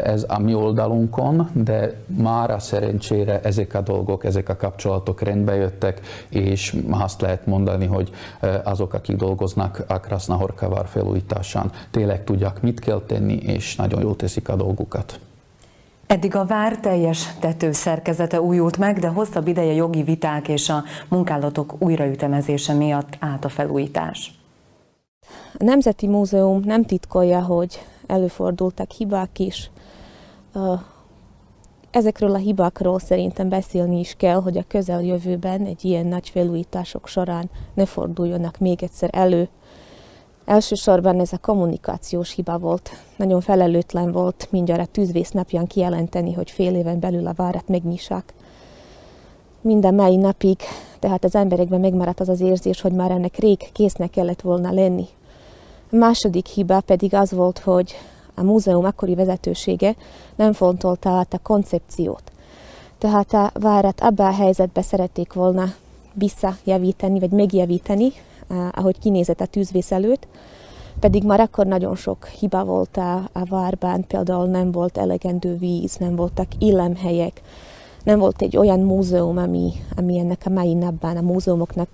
ez 0.04 0.24
a 0.28 0.38
mi 0.38 0.54
oldalunkon, 0.54 1.48
de 1.52 1.94
már 2.06 2.50
a 2.50 2.58
szerencsére 2.58 3.40
ezek 3.40 3.74
a 3.74 3.80
dolgok, 3.80 4.24
ezek 4.24 4.48
a 4.48 4.56
kapcsolatok 4.56 5.20
rendbe 5.20 5.54
jöttek, 5.54 6.00
és 6.28 6.76
azt 6.90 7.20
lehet 7.20 7.46
mondani, 7.46 7.86
hogy 7.86 8.10
azok, 8.64 8.94
akik 8.94 9.16
dolgoznak 9.16 9.84
a 9.86 10.00
Krasznahorkavár 10.00 10.86
felújításán, 10.86 11.70
tényleg 11.90 12.24
tudják, 12.24 12.62
mit 12.62 12.80
kell 12.80 13.02
tenni, 13.06 13.34
és 13.34 13.76
nagyon 13.76 14.00
jól 14.00 14.16
teszik 14.16 14.48
a 14.48 14.56
dolgukat. 14.56 15.20
Eddig 16.14 16.34
a 16.34 16.44
vár 16.44 16.78
teljes 16.78 17.34
tetőszerkezete 17.40 18.40
újult 18.40 18.76
meg, 18.76 18.98
de 18.98 19.08
hosszabb 19.08 19.46
ideje 19.46 19.72
jogi 19.72 20.02
viták 20.02 20.48
és 20.48 20.68
a 20.68 20.82
munkálatok 21.08 21.74
újraütemezése 21.78 22.72
miatt 22.72 23.16
állt 23.20 23.44
a 23.44 23.48
felújítás. 23.48 24.34
A 25.58 25.64
Nemzeti 25.64 26.06
Múzeum 26.06 26.60
nem 26.64 26.84
titkolja, 26.84 27.42
hogy 27.42 27.86
előfordultak 28.06 28.90
hibák 28.90 29.38
is. 29.38 29.70
Ezekről 31.90 32.34
a 32.34 32.38
hibákról 32.38 32.98
szerintem 32.98 33.48
beszélni 33.48 33.98
is 33.98 34.14
kell, 34.16 34.40
hogy 34.40 34.56
a 34.56 34.64
közeljövőben 34.68 35.64
egy 35.64 35.84
ilyen 35.84 36.06
nagy 36.06 36.28
felújítások 36.28 37.08
során 37.08 37.50
ne 37.74 37.86
forduljonak 37.86 38.58
még 38.58 38.82
egyszer 38.82 39.10
elő. 39.12 39.48
Elsősorban 40.44 41.20
ez 41.20 41.32
a 41.32 41.38
kommunikációs 41.38 42.34
hiba 42.34 42.58
volt. 42.58 42.90
Nagyon 43.16 43.40
felelőtlen 43.40 44.12
volt 44.12 44.48
mindjárt 44.50 44.80
a 44.80 44.90
tűzvész 44.92 45.30
napján 45.30 45.66
kijelenteni, 45.66 46.32
hogy 46.32 46.50
fél 46.50 46.74
éven 46.74 47.00
belül 47.00 47.26
a 47.26 47.32
várat 47.32 47.68
megnyissák. 47.68 48.34
Minden 49.60 49.94
mai 49.94 50.16
napig, 50.16 50.58
tehát 50.98 51.24
az 51.24 51.34
emberekben 51.34 51.80
megmaradt 51.80 52.20
az 52.20 52.28
az 52.28 52.40
érzés, 52.40 52.80
hogy 52.80 52.92
már 52.92 53.10
ennek 53.10 53.36
rég 53.36 53.72
késznek 53.72 54.10
kellett 54.10 54.40
volna 54.40 54.72
lenni. 54.72 55.06
A 55.92 55.96
második 55.96 56.46
hiba 56.46 56.80
pedig 56.80 57.14
az 57.14 57.32
volt, 57.32 57.58
hogy 57.58 57.94
a 58.34 58.42
múzeum 58.42 58.84
akkori 58.84 59.14
vezetősége 59.14 59.94
nem 60.36 60.52
fontolta 60.52 61.10
át 61.10 61.34
a 61.34 61.38
koncepciót. 61.42 62.32
Tehát 62.98 63.32
a 63.32 63.50
várat 63.54 64.00
abban 64.00 64.26
a 64.26 64.34
helyzetben 64.34 64.82
szerették 64.82 65.32
volna 65.32 65.74
visszajavítani, 66.12 67.18
vagy 67.18 67.30
megjavítani, 67.30 68.12
ahogy 68.70 68.98
kinézett 68.98 69.40
a 69.40 69.46
tűzvész 69.46 69.92
pedig 71.00 71.24
már 71.24 71.40
akkor 71.40 71.66
nagyon 71.66 71.96
sok 71.96 72.26
hiba 72.26 72.64
volt 72.64 72.96
a, 72.96 73.14
a 73.16 73.44
várban, 73.48 74.06
például 74.06 74.46
nem 74.46 74.72
volt 74.72 74.98
elegendő 74.98 75.56
víz, 75.56 75.96
nem 75.96 76.16
voltak 76.16 76.46
illemhelyek, 76.58 77.40
nem 78.04 78.18
volt 78.18 78.42
egy 78.42 78.56
olyan 78.56 78.80
múzeum, 78.80 79.36
ami, 79.36 79.72
ami 79.96 80.18
ennek 80.18 80.42
a 80.44 80.50
mai 80.50 80.74
napban 80.74 81.16
a 81.16 81.20
múzeumoknak 81.20 81.88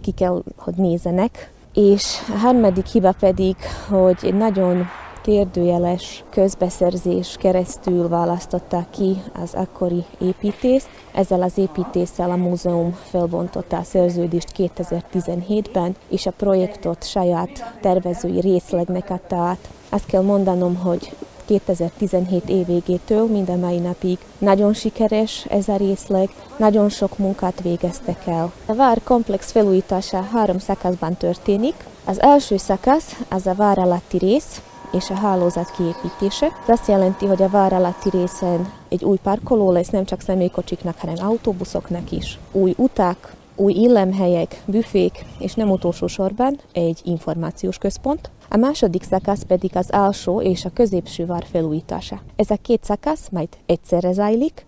ki 0.00 0.10
kell, 0.10 0.42
hogy 0.56 0.74
nézenek. 0.74 1.52
És 1.74 2.18
a 2.34 2.36
harmadik 2.38 2.86
hiba 2.86 3.12
pedig, 3.20 3.56
hogy 3.88 4.18
egy 4.22 4.34
nagyon 4.34 4.86
kérdőjeles 5.22 6.24
közbeszerzés 6.30 7.36
keresztül 7.38 8.08
választották 8.08 8.90
ki 8.90 9.22
az 9.42 9.54
akkori 9.54 10.04
építést. 10.20 10.88
Ezzel 11.12 11.42
az 11.42 11.58
építéssel 11.58 12.30
a 12.30 12.36
múzeum 12.36 12.96
felbontotta 13.02 13.76
a 13.76 13.82
szerződést 13.82 14.52
2017-ben, 14.56 15.96
és 16.08 16.26
a 16.26 16.30
projektot 16.30 17.08
saját 17.08 17.78
tervezői 17.80 18.40
részlegnek 18.40 19.10
adta 19.10 19.36
át. 19.36 19.68
Azt 19.88 20.06
kell 20.06 20.22
mondanom, 20.22 20.76
hogy 20.76 21.12
2017 21.44 22.48
év 22.48 22.66
végétől 22.66 23.26
minden 23.26 23.58
mai 23.58 23.78
napig. 23.78 24.18
Nagyon 24.38 24.72
sikeres 24.72 25.44
ez 25.48 25.68
a 25.68 25.76
részleg, 25.76 26.28
nagyon 26.56 26.88
sok 26.88 27.18
munkát 27.18 27.60
végeztek 27.60 28.26
el. 28.26 28.52
A 28.66 28.74
vár 28.74 29.00
komplex 29.04 29.50
felújítása 29.50 30.22
három 30.32 30.58
szakaszban 30.58 31.16
történik. 31.16 31.74
Az 32.04 32.20
első 32.20 32.56
szakasz 32.56 33.16
az 33.28 33.46
a 33.46 33.54
vár 33.54 33.78
alatti 33.78 34.18
rész, 34.18 34.60
és 34.92 35.10
a 35.10 35.14
hálózat 35.14 35.70
kiépítése. 35.70 36.46
Ez 36.46 36.68
azt 36.68 36.88
jelenti, 36.88 37.26
hogy 37.26 37.42
a 37.42 37.48
vár 37.48 37.72
alatti 37.72 38.10
részen 38.10 38.72
egy 38.88 39.04
új 39.04 39.16
parkoló 39.22 39.72
lesz 39.72 39.88
nem 39.88 40.04
csak 40.04 40.20
személykocsiknak, 40.20 40.98
hanem 40.98 41.14
autóbuszoknak 41.18 42.10
is. 42.10 42.38
Új 42.52 42.74
utak, 42.76 43.34
új 43.56 43.72
illemhelyek, 43.72 44.62
büfék, 44.66 45.24
és 45.38 45.54
nem 45.54 45.70
utolsó 45.70 46.06
sorban 46.06 46.60
egy 46.72 47.00
információs 47.04 47.78
központ. 47.78 48.30
A 48.48 48.56
második 48.56 49.02
szakasz 49.02 49.42
pedig 49.42 49.70
az 49.76 49.90
alsó 49.90 50.40
és 50.40 50.64
a 50.64 50.70
középső 50.74 51.26
vár 51.26 51.44
felújítása. 51.50 52.20
Ez 52.36 52.50
a 52.50 52.56
két 52.62 52.84
szakasz 52.84 53.28
majd 53.30 53.48
egyszerre 53.66 54.12
zajlik, 54.12 54.66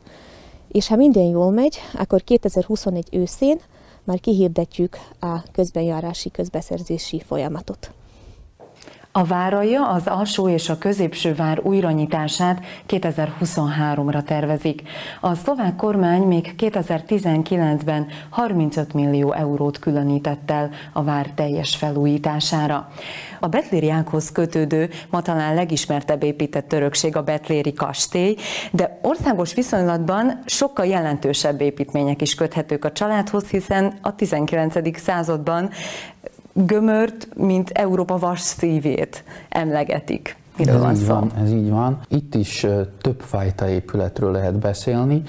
és 0.69 0.89
ha 0.89 0.97
minden 0.97 1.25
jól 1.25 1.51
megy, 1.51 1.79
akkor 1.99 2.23
2021 2.23 3.09
őszén 3.13 3.61
már 4.05 4.21
kihirdetjük 4.21 4.97
a 5.21 5.43
közbenjárási 5.53 6.31
közbeszerzési 6.31 7.23
folyamatot. 7.27 7.93
A 9.15 9.25
váralja 9.25 9.89
az 9.89 10.07
alsó 10.07 10.49
és 10.49 10.69
a 10.69 10.79
középső 10.79 11.35
vár 11.35 11.61
újranyitását 11.63 12.65
2023-ra 12.89 14.23
tervezik. 14.23 14.83
A 15.21 15.35
szlovák 15.35 15.77
kormány 15.77 16.23
még 16.23 16.55
2019-ben 16.59 18.07
35 18.31 18.93
millió 18.93 19.33
eurót 19.33 19.79
különített 19.79 20.51
el 20.51 20.71
a 20.93 21.03
vár 21.03 21.27
teljes 21.35 21.77
felújítására. 21.77 22.89
A 23.41 23.49
Betlériákhoz 23.49 24.33
kötődő, 24.33 24.91
ma 25.11 25.23
talán 25.23 25.55
legismertebb 25.55 26.23
épített 26.23 26.69
törökség 26.69 27.17
a 27.17 27.23
Betléri 27.23 27.73
kastély, 27.73 28.37
de 28.71 28.99
országos 29.03 29.55
viszonylatban 29.55 30.43
sokkal 30.47 30.87
jelentősebb 30.87 31.61
építmények 31.61 32.23
is 32.23 32.35
köthetők 32.35 32.85
a 32.85 32.93
családhoz, 32.93 33.49
hiszen 33.49 33.99
a 34.01 34.15
19. 34.15 34.99
században 34.99 35.71
gömört, 36.53 37.29
mint 37.35 37.71
Európa 37.71 38.19
vas 38.19 38.41
szívét 38.41 39.25
emlegetik. 39.49 40.37
Miről 40.57 40.75
ez 40.75 40.81
van 40.81 40.95
így 40.95 41.01
szó? 41.01 41.15
van, 41.15 41.33
ez 41.43 41.51
így 41.51 41.71
van. 41.71 41.99
Itt 42.09 42.35
is 42.35 42.67
többfajta 43.01 43.69
épületről 43.69 44.33
lehet 44.33 44.59
beszélni, 44.59 45.23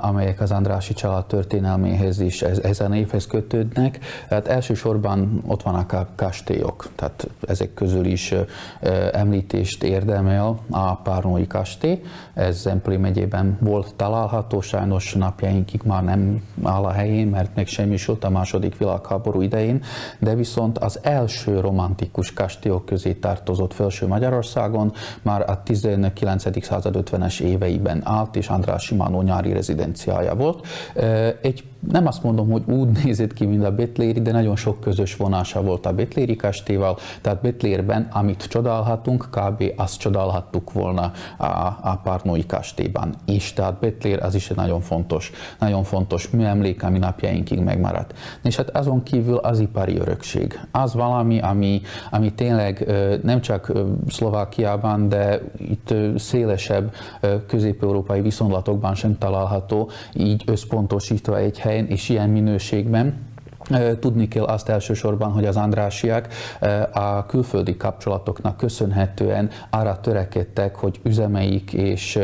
amelyek 0.00 0.40
az 0.40 0.50
Andrási 0.50 0.94
család 0.94 1.26
történelméhez 1.26 2.20
is 2.20 2.42
ezen 2.42 2.92
évhez 2.92 3.26
kötődnek. 3.26 3.98
Hát 4.30 4.48
elsősorban 4.48 5.42
ott 5.46 5.62
vannak 5.62 5.92
a 5.92 6.08
kastélyok, 6.16 6.88
tehát 6.94 7.28
ezek 7.46 7.74
közül 7.74 8.04
is 8.04 8.34
említést 9.12 9.82
érdemel 9.82 10.58
a 10.70 10.94
Párnói 10.94 11.46
kastély. 11.46 12.02
Ez 12.34 12.60
Zempli 12.60 12.96
megyében 12.96 13.58
volt 13.60 13.94
található, 13.96 14.60
sajnos 14.60 15.14
napjainkig 15.14 15.80
már 15.84 16.04
nem 16.04 16.42
áll 16.62 16.84
a 16.84 16.92
helyén, 16.92 17.26
mert 17.26 17.54
még 17.54 17.66
semmi 17.66 17.96
sült 17.96 18.24
a 18.24 18.30
második 18.30 18.78
világháború 18.78 19.40
idején, 19.40 19.82
de 20.18 20.34
viszont 20.34 20.78
az 20.78 20.98
első 21.02 21.60
romantikus 21.60 22.32
kastélyok 22.32 22.84
közé 22.84 23.12
tartozott 23.12 23.72
Felső 23.72 24.06
Magyarország, 24.06 24.56
Magyarországon 24.58 24.92
már 25.22 25.50
a 25.50 25.62
19. 25.62 26.64
század 26.64 26.96
50-es 27.10 27.40
éveiben 27.40 28.00
állt, 28.04 28.36
és 28.36 28.48
András 28.48 28.82
Simánó 28.82 29.22
nyári 29.22 29.52
rezidenciája 29.52 30.34
volt. 30.34 30.66
Egy 31.42 31.64
nem 31.90 32.06
azt 32.06 32.22
mondom, 32.22 32.50
hogy 32.50 32.62
úgy 32.66 32.88
nézett 33.04 33.32
ki, 33.32 33.46
mint 33.46 33.64
a 33.64 33.74
Betléri, 33.74 34.20
de 34.20 34.32
nagyon 34.32 34.56
sok 34.56 34.80
közös 34.80 35.16
vonása 35.16 35.62
volt 35.62 35.86
a 35.86 35.92
Betléri 35.92 36.36
kastélyval, 36.36 36.98
tehát 37.20 37.40
Betlérben, 37.40 38.08
amit 38.12 38.46
csodálhatunk, 38.48 39.28
kb. 39.30 39.64
azt 39.76 39.98
csodálhattuk 39.98 40.72
volna 40.72 41.12
a, 41.38 41.46
a 41.82 42.00
Párnói 42.02 42.46
kastélyban 42.46 43.14
is. 43.24 43.52
Tehát 43.52 43.80
Betlér 43.80 44.22
az 44.22 44.34
is 44.34 44.50
egy 44.50 44.56
nagyon 44.56 44.80
fontos, 44.80 45.30
nagyon 45.58 45.84
fontos 45.84 46.30
műemlék, 46.30 46.82
ami 46.82 46.98
napjainkig 46.98 47.60
megmaradt. 47.60 48.14
És 48.42 48.56
hát 48.56 48.76
azon 48.76 49.02
kívül 49.02 49.36
az 49.36 49.60
ipari 49.60 49.98
örökség. 49.98 50.60
Az 50.70 50.94
valami, 50.94 51.38
ami, 51.40 51.80
ami 52.10 52.32
tényleg 52.32 52.92
nem 53.22 53.40
csak 53.40 53.72
Szlovákiában, 54.08 55.08
de 55.08 55.40
itt 55.58 55.94
szélesebb 56.16 56.92
közép-európai 57.46 58.20
viszonylatokban 58.20 58.94
sem 58.94 59.18
található, 59.18 59.90
így 60.14 60.42
összpontosítva 60.46 61.38
egy 61.38 61.60
helyen 61.68 61.86
és 61.86 62.08
ilyen 62.08 62.30
minőségben, 62.30 63.27
Tudni 64.00 64.28
kell 64.28 64.44
azt 64.44 64.68
elsősorban, 64.68 65.32
hogy 65.32 65.44
az 65.44 65.56
Andrásiak 65.56 66.28
a 66.92 67.26
külföldi 67.26 67.76
kapcsolatoknak 67.76 68.56
köszönhetően 68.56 69.50
arra 69.70 70.00
törekedtek, 70.00 70.76
hogy 70.76 71.00
üzemeik 71.02 71.72
és, 71.72 72.18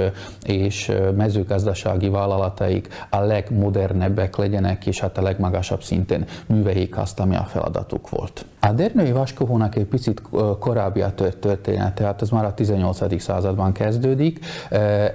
és 0.46 0.92
mezőgazdasági 1.16 2.09
vállalataik 2.09 2.88
a 3.11 3.20
legmodernebbek 3.20 4.37
legyenek, 4.37 4.87
és 4.87 5.00
hát 5.00 5.18
a 5.18 5.22
legmagasabb 5.22 5.83
szinten 5.83 6.24
műveik 6.46 6.96
azt, 6.98 7.20
ami 7.20 7.37
a 7.37 7.42
feladatuk 7.42 8.09
volt. 8.09 8.44
A 8.61 8.72
Dernői 8.72 9.12
vaskohónak 9.12 9.76
egy 9.76 9.85
picit 9.85 10.22
korábbi 10.59 11.00
a 11.00 11.14
történet, 11.40 11.94
tehát 11.94 12.22
ez 12.22 12.28
már 12.28 12.44
a 12.44 12.54
18. 12.54 13.20
században 13.20 13.72
kezdődik. 13.72 14.38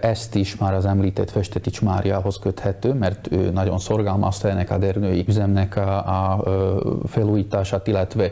Ezt 0.01 0.35
is 0.35 0.55
már 0.55 0.73
az 0.73 0.85
említett 0.85 1.31
Festetics 1.31 1.81
Máriához 1.81 2.39
köthető, 2.39 2.93
mert 2.93 3.31
ő 3.31 3.49
nagyon 3.49 3.79
szorgalmazta 3.79 4.49
ennek 4.49 4.71
a 4.71 4.77
Dernői 4.77 5.23
üzemnek 5.27 5.75
a, 5.75 5.97
a 5.97 6.18
felújítását, 7.05 7.87
illetve 7.87 8.29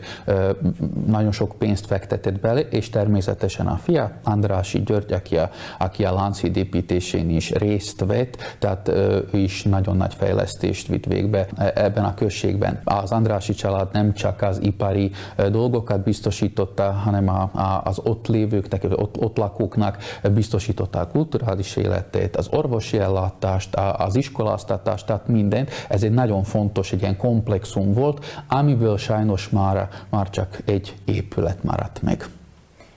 nagyon 1.06 1.32
sok 1.32 1.54
pénzt 1.58 1.86
fektetett 1.86 2.40
bele, 2.40 2.60
és 2.60 2.90
természetesen 2.90 3.66
a 3.66 3.76
fia, 3.76 4.10
Andrási 4.24 4.82
György, 4.82 5.12
aki 5.12 5.36
a, 5.36 5.50
aki 5.78 6.04
a 6.04 6.14
Lánchíd 6.14 6.56
építésén 6.56 7.30
is 7.30 7.50
részt 7.50 8.04
vett, 8.04 8.36
tehát 8.58 8.88
ő 8.88 9.28
is 9.32 9.62
nagyon 9.62 9.96
nagy 9.96 10.14
fejlesztést 10.14 10.86
vitt 10.86 11.04
végbe 11.04 11.46
e, 11.56 11.72
ebben 11.74 12.04
a 12.04 12.14
községben. 12.14 12.80
Az 12.84 13.12
Andrási 13.12 13.52
család 13.52 13.88
nem 13.92 14.12
csak 14.12 14.42
az 14.42 14.62
ipari 14.62 15.10
dolgokat 15.50 16.02
biztosította, 16.02 16.90
hanem 16.92 17.28
a, 17.28 17.42
a, 17.42 17.82
az 17.84 18.00
ott 18.04 18.26
lévőknek, 18.26 18.84
ott, 18.90 19.16
ott 19.18 19.36
lakóknak 19.36 19.98
biztosította 20.34 21.00
a 21.00 21.06
kulturális 21.06 21.76
életét, 21.76 22.36
az 22.36 22.48
orvosi 22.50 22.98
ellátást, 22.98 23.74
az 23.96 24.16
iskoláztatást, 24.16 25.06
tehát 25.06 25.28
mindent. 25.28 25.70
Ez 25.88 26.02
egy 26.02 26.12
nagyon 26.12 26.42
fontos, 26.42 26.92
egy 26.92 27.00
ilyen 27.00 27.16
komplexum 27.72 27.92
volt, 27.92 28.42
amiből 28.48 28.98
sajnos 28.98 29.48
már, 29.48 29.88
már 30.08 30.30
csak 30.30 30.58
egy 30.64 30.96
épület 31.04 31.64
maradt 31.64 32.02
meg. 32.02 32.26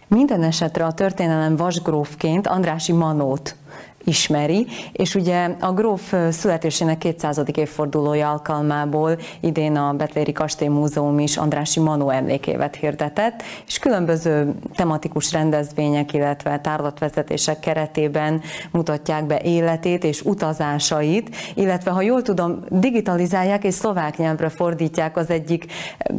Minden 0.07 0.43
esetre 0.43 0.85
a 0.85 0.91
történelem 0.91 1.55
vasgrófként 1.55 2.47
Andrási 2.47 2.91
Manót 2.91 3.55
ismeri, 4.03 4.67
és 4.91 5.15
ugye 5.15 5.49
a 5.59 5.71
gróf 5.71 6.13
születésének 6.29 6.97
200. 6.97 7.41
évfordulója 7.53 8.29
alkalmából 8.29 9.17
idén 9.39 9.75
a 9.75 9.93
Betléri 9.93 10.31
Kastély 10.31 10.67
Múzeum 10.67 11.19
is 11.19 11.37
Andrási 11.37 11.79
Manó 11.79 12.09
emlékévet 12.09 12.75
hirdetett, 12.75 13.43
és 13.67 13.79
különböző 13.79 14.53
tematikus 14.75 15.31
rendezvények, 15.31 16.13
illetve 16.13 16.59
tárlatvezetések 16.59 17.59
keretében 17.59 18.41
mutatják 18.71 19.25
be 19.25 19.39
életét 19.43 20.03
és 20.03 20.21
utazásait, 20.21 21.35
illetve 21.53 21.91
ha 21.91 22.01
jól 22.01 22.21
tudom, 22.21 22.59
digitalizálják 22.69 23.63
és 23.63 23.73
szlovák 23.73 24.17
nyelvre 24.17 24.49
fordítják 24.49 25.17
az 25.17 25.29
egyik 25.29 25.65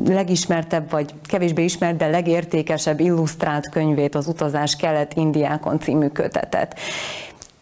legismertebb, 0.06 0.90
vagy 0.90 1.14
kevésbé 1.26 1.64
ismert, 1.64 1.96
de 1.96 2.06
legértékesebb 2.06 3.00
illusztrált 3.00 3.68
könyvét, 3.68 4.14
az 4.14 4.26
Utazás 4.26 4.76
Kelet-Indiákon 4.76 5.80
című 5.80 6.06
kötetet. 6.06 6.76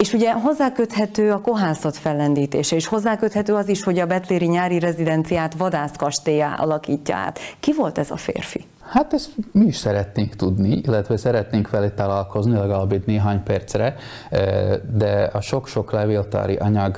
És 0.01 0.13
ugye 0.13 0.33
hozzáköthető 0.33 1.33
a 1.33 1.41
kohászat 1.41 1.97
fellendítése, 1.97 2.77
és 2.77 2.87
hozzáköthető 2.87 3.55
az 3.55 3.69
is, 3.69 3.83
hogy 3.83 3.99
a 3.99 4.07
Betléri 4.07 4.47
nyári 4.47 4.79
rezidenciát 4.79 5.55
vadászkastélyá 5.55 6.55
alakítja 6.55 7.17
át. 7.17 7.39
Ki 7.61 7.73
volt 7.75 7.99
ez 7.99 8.11
a 8.11 8.17
férfi? 8.17 8.65
Hát 8.81 9.13
ezt 9.13 9.31
mi 9.53 9.65
is 9.65 9.77
szeretnénk 9.77 10.37
tudni, 10.37 10.81
illetve 10.85 11.17
szeretnénk 11.17 11.71
vele 11.71 11.91
találkozni 11.91 12.53
legalább 12.53 12.93
egy 12.93 13.03
néhány 13.07 13.43
percre, 13.43 13.97
de 14.97 15.31
a 15.33 15.41
sok-sok 15.41 15.93
levéltári 15.93 16.57
anyag 16.57 16.97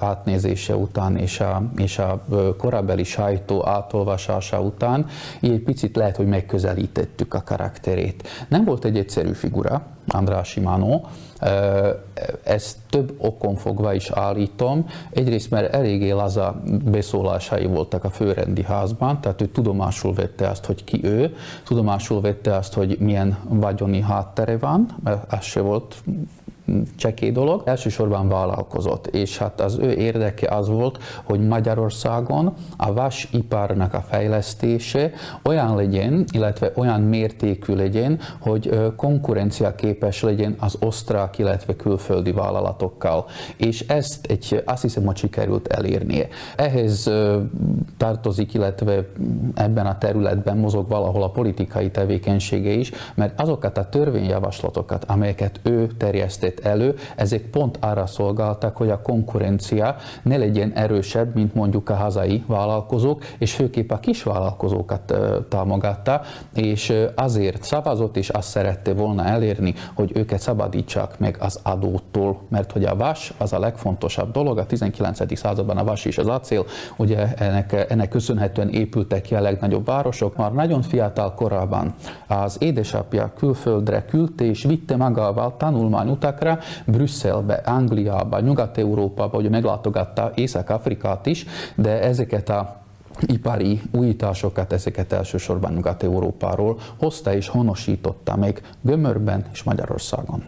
átnézése 0.00 0.76
után 0.76 1.16
és 1.16 1.40
a, 1.40 1.62
és 1.76 1.98
a 1.98 2.24
korabeli 2.58 3.04
sajtó 3.04 3.66
átolvasása 3.66 4.60
után 4.60 5.06
így 5.40 5.62
picit 5.62 5.96
lehet, 5.96 6.16
hogy 6.16 6.26
megközelítettük 6.26 7.34
a 7.34 7.42
karakterét. 7.42 8.28
Nem 8.48 8.64
volt 8.64 8.84
egy 8.84 8.98
egyszerű 8.98 9.32
figura, 9.32 9.86
András 10.06 10.48
Simánó, 10.48 11.06
ezt 12.42 12.76
több 12.90 13.14
okon 13.18 13.56
fogva 13.56 13.94
is 13.94 14.10
állítom. 14.10 14.86
Egyrészt, 15.10 15.50
mert 15.50 15.74
eléggé 15.74 16.10
laza 16.10 16.62
beszólásai 16.84 17.66
voltak 17.66 18.04
a 18.04 18.10
főrendi 18.10 18.62
házban, 18.62 19.20
tehát 19.20 19.40
ő 19.40 19.46
tudomásul 19.46 20.14
vette 20.14 20.48
azt, 20.48 20.64
hogy 20.64 20.84
ki 20.84 21.00
ő, 21.02 21.34
tudomásul 21.64 22.20
vette 22.20 22.54
azt, 22.56 22.72
hogy 22.72 22.96
milyen 23.00 23.38
vagyoni 23.48 24.00
háttere 24.00 24.58
van, 24.58 24.86
mert 25.02 25.32
az 25.32 25.44
se 25.44 25.60
volt 25.60 25.94
cseké 26.96 27.30
dolog, 27.30 27.62
elsősorban 27.64 28.28
vállalkozott, 28.28 29.06
és 29.06 29.38
hát 29.38 29.60
az 29.60 29.78
ő 29.78 29.92
érdeke 29.92 30.56
az 30.56 30.68
volt, 30.68 30.98
hogy 31.24 31.46
Magyarországon 31.46 32.54
a 32.76 32.92
vasiparnak 32.92 33.94
a 33.94 34.00
fejlesztése 34.00 35.12
olyan 35.44 35.76
legyen, 35.76 36.24
illetve 36.32 36.72
olyan 36.76 37.00
mértékű 37.00 37.74
legyen, 37.74 38.18
hogy 38.40 38.92
konkurencia 38.96 39.74
képes 39.74 40.22
legyen 40.22 40.56
az 40.58 40.76
osztrák, 40.80 41.38
illetve 41.38 41.76
külföldi 41.76 42.32
vállalatokkal. 42.32 43.26
És 43.56 43.80
ezt 43.80 44.26
egy, 44.26 44.62
azt 44.64 44.82
hiszem, 44.82 45.04
hogy 45.04 45.16
sikerült 45.16 45.66
elérnie. 45.66 46.28
Ehhez 46.56 47.10
tartozik, 47.96 48.54
illetve 48.54 49.06
ebben 49.54 49.86
a 49.86 49.98
területben 49.98 50.56
mozog 50.56 50.88
valahol 50.88 51.22
a 51.22 51.30
politikai 51.30 51.90
tevékenysége 51.90 52.70
is, 52.70 52.90
mert 53.14 53.40
azokat 53.40 53.78
a 53.78 53.88
törvényjavaslatokat, 53.88 55.04
amelyeket 55.04 55.60
ő 55.62 55.86
terjesztett 55.86 56.53
elő, 56.60 56.94
ezek 57.16 57.42
pont 57.42 57.78
arra 57.80 58.06
szolgáltak, 58.06 58.76
hogy 58.76 58.90
a 58.90 59.02
konkurencia 59.02 59.96
ne 60.22 60.36
legyen 60.36 60.72
erősebb, 60.72 61.34
mint 61.34 61.54
mondjuk 61.54 61.88
a 61.88 61.94
hazai 61.94 62.44
vállalkozók, 62.46 63.24
és 63.38 63.54
főképp 63.54 63.90
a 63.90 63.98
kis 63.98 64.22
vállalkozókat 64.22 65.14
támogatta, 65.48 66.20
és 66.54 66.92
azért 67.14 67.62
szavazott, 67.62 68.16
és 68.16 68.28
azt 68.28 68.48
szerette 68.48 68.94
volna 68.94 69.24
elérni, 69.24 69.74
hogy 69.94 70.10
őket 70.14 70.40
szabadítsák 70.40 71.18
meg 71.18 71.36
az 71.40 71.60
adótól, 71.62 72.40
mert 72.48 72.72
hogy 72.72 72.84
a 72.84 72.96
vas 72.96 73.32
az 73.38 73.52
a 73.52 73.58
legfontosabb 73.58 74.30
dolog, 74.32 74.58
a 74.58 74.66
19. 74.66 75.38
században 75.38 75.76
a 75.76 75.84
vas 75.84 76.04
és 76.04 76.18
az 76.18 76.26
acél, 76.26 76.64
ugye 76.96 77.34
ennek, 77.34 77.86
ennek 77.88 78.08
köszönhetően 78.08 78.68
épültek 78.68 79.22
ki 79.22 79.34
a 79.34 79.40
legnagyobb 79.40 79.86
városok, 79.86 80.36
már 80.36 80.52
nagyon 80.52 80.82
fiatal 80.82 81.34
korában 81.34 81.94
az 82.26 82.56
édesapja 82.60 83.32
külföldre 83.36 84.04
küldte 84.04 84.44
és 84.44 84.62
vitte 84.62 84.96
magával 84.96 85.56
tanulmányutakra 86.44 86.58
Brüsszelbe, 86.84 87.54
Angliába, 87.54 88.40
Nyugat-Európába, 88.40 89.36
hogy 89.36 89.50
meglátogatta 89.50 90.32
Észak-Afrikát 90.34 91.26
is, 91.26 91.46
de 91.74 92.02
ezeket 92.02 92.48
a 92.48 92.82
ipari 93.20 93.80
újításokat, 93.92 94.72
ezeket 94.72 95.12
elsősorban 95.12 95.72
Nyugat-Európáról 95.72 96.78
hozta 96.98 97.34
és 97.34 97.48
honosította 97.48 98.36
még 98.36 98.62
Gömörben 98.80 99.44
és 99.52 99.62
Magyarországon. 99.62 100.44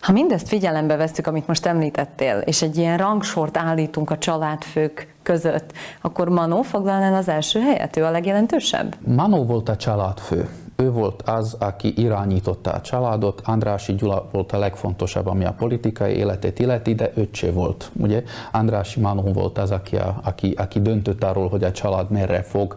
Ha 0.00 0.12
mindezt 0.12 0.48
figyelembe 0.48 0.96
vesztük, 0.96 1.26
amit 1.26 1.46
most 1.46 1.66
említettél, 1.66 2.38
és 2.38 2.62
egy 2.62 2.76
ilyen 2.76 2.98
rangsort 2.98 3.56
állítunk 3.56 4.10
a 4.10 4.18
családfők 4.18 5.14
között, 5.22 5.72
akkor 6.00 6.28
Manó 6.28 6.62
foglalná 6.62 7.18
az 7.18 7.28
első 7.28 7.60
helyet? 7.60 7.96
Ő 7.96 8.04
a 8.04 8.10
legjelentősebb? 8.10 8.96
Manó 9.06 9.44
volt 9.44 9.68
a 9.68 9.76
családfő. 9.76 10.48
Ő 10.76 10.90
volt 10.90 11.22
az, 11.22 11.56
aki 11.58 11.92
irányította 11.96 12.70
a 12.70 12.80
családot, 12.80 13.40
Andrási 13.44 13.94
Gyula 13.94 14.28
volt 14.32 14.52
a 14.52 14.58
legfontosabb, 14.58 15.26
ami 15.26 15.44
a 15.44 15.52
politikai 15.52 16.12
életét 16.12 16.58
illeti, 16.58 16.94
de 16.94 17.12
öccse 17.14 17.50
volt. 17.50 17.90
Ugye 17.92 18.22
Andrási 18.52 19.00
Manó 19.00 19.22
volt 19.22 19.58
az, 19.58 19.70
aki, 19.70 19.96
a, 19.96 20.20
aki, 20.24 20.54
aki 20.56 20.80
döntött 20.80 21.24
arról, 21.24 21.48
hogy 21.48 21.64
a 21.64 21.72
család 21.72 22.10
merre 22.10 22.42
fog 22.42 22.74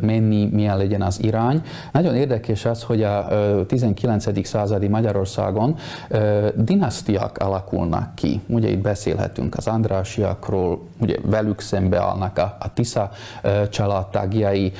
menni, 0.00 0.48
milyen 0.52 0.76
legyen 0.76 1.02
az 1.02 1.22
irány. 1.22 1.62
Nagyon 1.92 2.14
érdekes 2.14 2.64
az, 2.64 2.82
hogy 2.82 3.02
a 3.02 3.26
19. 3.66 4.46
századi 4.46 4.88
Magyarországon 4.88 5.76
dinasztiák 6.54 7.38
alakulnak 7.38 8.14
ki. 8.14 8.40
Ugye 8.48 8.68
itt 8.68 8.82
beszélhetünk 8.82 9.56
az 9.56 9.66
Andrásiakról, 9.66 10.80
ugye 11.00 11.16
velük 11.24 11.60
szembe 11.60 11.98
állnak 11.98 12.38
a, 12.38 12.56
a 12.60 12.72
Tisza 12.72 13.10
családtagjai, 13.70 14.72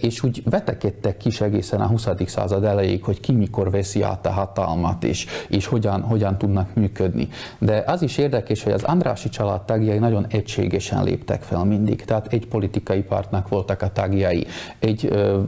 és 0.00 0.22
úgy 0.22 0.42
vetekedtek 0.50 1.16
kis 1.16 1.40
egészen 1.40 1.77
egészen 1.78 2.08
a 2.08 2.12
20. 2.14 2.30
század 2.30 2.64
elejéig, 2.64 3.04
hogy 3.04 3.20
ki 3.20 3.32
mikor 3.32 3.70
veszi 3.70 4.02
át 4.02 4.26
a 4.26 4.30
hatalmat, 4.30 5.04
és, 5.04 5.26
és 5.48 5.66
hogyan, 5.66 6.00
hogyan 6.00 6.38
tudnak 6.38 6.74
működni. 6.74 7.28
De 7.58 7.84
az 7.86 8.02
is 8.02 8.18
érdekes, 8.18 8.62
hogy 8.62 8.72
az 8.72 8.82
Andrási 8.82 9.28
család 9.28 9.60
tagjai 9.60 9.98
nagyon 9.98 10.26
egységesen 10.28 11.04
léptek 11.04 11.42
fel 11.42 11.64
mindig. 11.64 12.04
Tehát 12.04 12.32
egy 12.32 12.46
politikai 12.46 13.02
pártnak 13.02 13.48
voltak 13.48 13.82
a 13.82 13.92
tagjai, 13.92 14.46
egy 14.78 15.08
ö, 15.10 15.40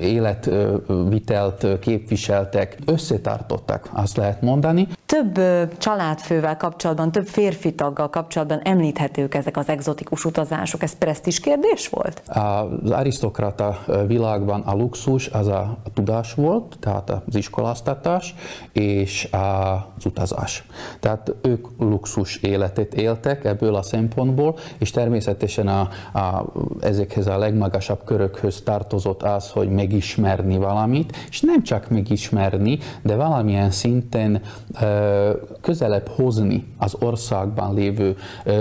életvitelt 0.00 1.66
képviseltek, 1.80 2.78
összetartottak, 2.86 3.88
azt 3.92 4.16
lehet 4.16 4.42
mondani. 4.42 4.88
Több 5.06 5.40
családfővel 5.78 6.56
kapcsolatban, 6.56 7.12
több 7.12 7.26
férfi 7.26 7.74
taggal 7.74 8.10
kapcsolatban 8.10 8.60
említhetők 8.64 9.34
ezek 9.34 9.56
az 9.56 9.68
egzotikus 9.68 10.24
utazások. 10.24 10.82
Ez 10.82 10.98
presztis 10.98 11.40
kérdés 11.40 11.88
volt? 11.88 12.22
Az 12.26 12.90
arisztokrata 12.90 13.78
világban 14.06 14.60
a 14.60 14.74
luxus 14.74 15.28
az 15.28 15.46
a 15.46 15.57
a 15.58 15.90
tudás 15.94 16.34
volt, 16.34 16.76
tehát 16.80 17.10
az 17.10 17.34
iskoláztatás 17.34 18.34
és 18.72 19.28
az 19.30 20.04
utazás. 20.04 20.66
Tehát 21.00 21.34
ők 21.42 21.66
luxus 21.78 22.36
életet 22.36 22.94
éltek 22.94 23.44
ebből 23.44 23.74
a 23.74 23.82
szempontból, 23.82 24.56
és 24.78 24.90
természetesen 24.90 25.68
a, 25.68 25.80
a, 26.18 26.44
ezekhez 26.80 27.26
a 27.26 27.38
legmagasabb 27.38 28.04
körökhöz 28.04 28.60
tartozott 28.60 29.22
az, 29.22 29.50
hogy 29.50 29.70
megismerni 29.70 30.56
valamit, 30.56 31.16
és 31.28 31.40
nem 31.40 31.62
csak 31.62 31.90
megismerni, 31.90 32.78
de 33.02 33.16
valamilyen 33.16 33.70
szinten 33.70 34.42
közelebb 35.60 36.08
hozni 36.08 36.66
az 36.78 36.96
országban 37.00 37.74
lévő 37.74 38.16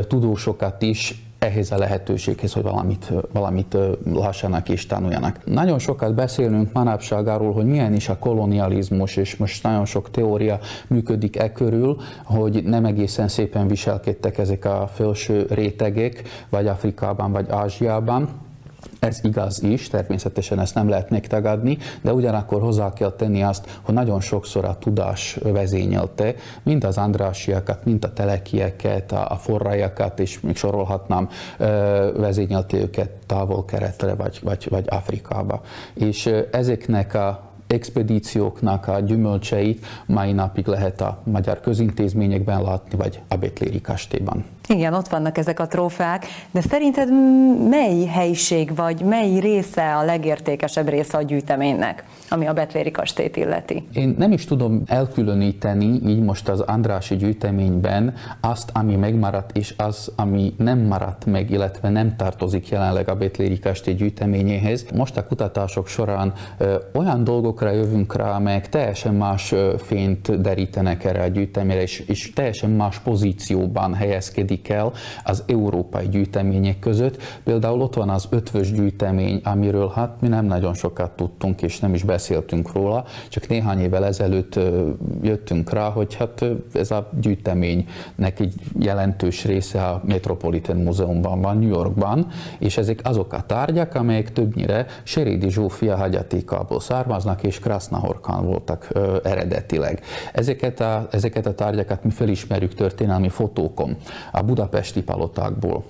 tudósokat 0.08 0.82
is 0.82 1.27
ehhez 1.40 1.72
a 1.72 1.78
lehetőséghez, 1.78 2.54
hogy 2.54 2.64
valamit, 2.64 3.12
valamit 3.32 3.78
lássanak 4.14 4.70
és 4.70 4.86
tanuljanak. 4.86 5.40
Nagyon 5.46 5.80
sokat 5.80 6.14
beszélünk 6.14 6.74
manapság 6.74 7.28
arról, 7.28 7.54
hogy 7.54 7.66
milyen 7.66 7.94
is 7.94 8.10
a 8.10 8.18
kolonializmus, 8.18 9.16
és 9.16 9.36
most 9.36 9.64
nagyon 9.64 9.86
sok 9.86 10.12
teória 10.12 10.60
működik 10.88 11.36
e 11.36 11.52
körül, 11.52 11.98
hogy 12.24 12.64
nem 12.64 12.86
egészen 12.86 13.28
szépen 13.28 13.68
viselkedtek 13.68 14.38
ezek 14.38 14.66
a 14.66 14.90
felső 14.94 15.46
rétegek, 15.50 16.22
vagy 16.50 16.68
Afrikában, 16.68 17.32
vagy 17.32 17.50
Ázsiában, 17.50 18.30
ez 19.00 19.20
igaz 19.24 19.64
is, 19.64 19.88
természetesen 19.88 20.60
ezt 20.60 20.76
nem 20.76 20.90
lehet 20.90 21.10
megtagadni, 21.10 21.78
de 22.02 22.14
ugyanakkor 22.14 22.62
hozzá 22.62 22.94
kell 22.94 23.12
tenni 23.12 23.44
azt, 23.44 23.80
hogy 23.82 23.94
nagyon 23.94 24.22
sokszor 24.22 24.66
a 24.66 24.78
tudás 24.78 25.38
vezényelte, 25.44 26.36
mind 26.64 26.84
az 26.84 26.98
andrásiakat, 26.98 27.86
mind 27.86 28.04
a 28.04 28.14
telekieket, 28.14 29.12
a 29.12 29.38
forrajakat, 29.42 30.20
és 30.20 30.40
még 30.40 30.56
sorolhatnám, 30.56 31.30
vezényelte 32.16 32.78
őket 32.78 33.10
távol-keretre 33.26 34.16
vagy, 34.16 34.40
vagy, 34.44 34.68
vagy 34.70 34.86
Afrikába. 34.88 35.62
És 35.94 36.30
ezeknek 36.52 37.14
a 37.14 37.47
expedícióknak 37.68 38.88
a 38.88 39.00
gyümölcseit 39.00 39.86
mai 40.06 40.32
napig 40.32 40.68
lehet 40.68 41.02
a 41.02 41.22
magyar 41.24 41.60
közintézményekben 41.60 42.62
látni, 42.62 42.98
vagy 42.98 43.22
a 43.28 43.36
Betléri 43.36 43.82
kastélyban. 43.82 44.46
Igen, 44.70 44.94
ott 44.94 45.08
vannak 45.08 45.38
ezek 45.38 45.60
a 45.60 45.68
trófeák, 45.68 46.26
de 46.52 46.62
szerinted 46.62 47.10
mely 47.70 48.06
helyiség 48.06 48.76
vagy 48.76 49.02
mely 49.02 49.40
része 49.40 49.96
a 49.96 50.04
legértékesebb 50.04 50.88
része 50.88 51.18
a 51.18 51.22
gyűjteménynek, 51.22 52.04
ami 52.30 52.48
a 52.48 52.54
Betléri 52.54 52.92
kastélyt 52.92 53.38
illeti? 53.38 53.88
Én 53.94 54.16
nem 54.18 54.32
is 54.32 54.46
tudom 54.46 54.82
elkülöníteni 54.86 55.86
így 56.08 56.22
most 56.22 56.50
az 56.50 56.60
Andrási 56.60 57.16
gyűjteményben 57.16 58.14
azt, 58.42 58.70
ami 58.74 58.96
megmaradt, 58.96 59.58
és 59.58 59.74
az, 59.78 60.12
ami 60.16 60.54
nem 60.58 60.80
maradt 60.80 61.26
meg, 61.26 61.52
illetve 61.52 61.90
nem 61.90 62.16
tartozik 62.16 62.70
jelenleg 62.70 63.10
a 63.10 63.16
Betléri 63.16 63.60
kastély 63.60 63.94
gyűjteményéhez. 63.94 64.86
Most 64.96 65.18
a 65.18 65.28
kutatások 65.28 65.88
során 65.88 66.34
ö, 66.58 66.76
olyan 66.94 67.24
dolgokra 67.58 67.90
jövünk 67.90 68.16
rá, 68.16 68.36
amelyek 68.36 68.70
teljesen 68.70 69.14
más 69.14 69.54
fényt 69.78 70.42
derítenek 70.42 71.04
erre 71.04 71.22
a 71.22 71.28
gyűjteményre, 71.28 71.82
és, 71.82 72.00
és 72.00 72.34
teljesen 72.34 72.70
más 72.70 73.00
pozícióban 73.00 73.94
helyezkedik 73.94 74.70
el 74.70 74.92
az 75.24 75.44
európai 75.48 76.08
gyűjtemények 76.08 76.80
között. 76.80 77.22
Például 77.44 77.82
ott 77.82 77.94
van 77.94 78.10
az 78.10 78.28
ötvös 78.30 78.72
gyűjtemény, 78.72 79.42
amiről 79.44 79.92
hát 79.96 80.22
mi 80.22 80.28
nem 80.28 80.46
nagyon 80.46 80.74
sokat 80.74 81.12
tudtunk, 81.12 81.62
és 81.62 81.80
nem 81.80 81.94
is 81.94 82.04
beszéltünk 82.04 82.74
róla, 82.74 83.06
csak 83.30 83.48
néhány 83.48 83.80
évvel 83.80 84.06
ezelőtt 84.06 84.60
jöttünk 85.22 85.74
rá, 85.74 85.90
hogy 85.90 86.16
hát 86.16 86.46
ez 86.74 86.92
a 86.92 87.10
gyűjteménynek 87.22 88.40
egy 88.40 88.54
jelentős 88.80 89.46
része 89.46 89.84
a 89.84 90.02
Metropolitan 90.06 90.78
Múzeumban 90.78 91.42
van, 91.42 91.58
New 91.58 91.70
Yorkban, 91.70 92.28
és 92.60 92.78
ezek 92.78 93.00
azok 93.04 93.34
a 93.34 93.42
tárgyak, 93.42 93.96
amelyek 93.96 94.34
többnyire 94.34 94.86
Serédi 95.04 95.50
Zsófia 95.50 95.96
hagyatékából 95.96 96.80
származnak, 96.80 97.44
és 97.48 97.60
Krasznahorkan 97.60 98.46
voltak 98.46 98.88
ö, 98.92 99.18
eredetileg. 99.24 100.02
Ezeket 100.34 100.80
a, 100.80 101.08
ezeket 101.12 101.46
a 101.46 101.56
tárgyakat 101.56 102.04
mi 102.04 102.10
felismerjük 102.10 102.74
történelmi 102.74 103.30
fotókon. 103.30 103.98
A 104.32 104.42
budapesti 104.42 105.04
palotákból 105.04 105.84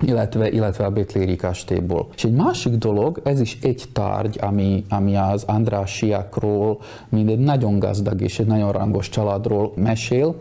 illetve, 0.00 0.50
illetve 0.50 0.84
a 0.84 0.90
Betléri 0.90 1.36
kastélyból. 1.36 2.08
És 2.16 2.24
egy 2.24 2.32
másik 2.32 2.72
dolog, 2.72 3.20
ez 3.24 3.40
is 3.40 3.58
egy 3.62 3.84
tárgy, 3.92 4.38
ami, 4.40 4.84
ami 4.88 5.16
az 5.16 5.44
Andrásiakról, 5.44 6.78
mint 7.08 7.30
egy 7.30 7.38
nagyon 7.38 7.78
gazdag 7.78 8.20
és 8.20 8.38
egy 8.38 8.46
nagyon 8.46 8.72
rangos 8.72 9.08
családról 9.08 9.72
mesél. 9.74 10.34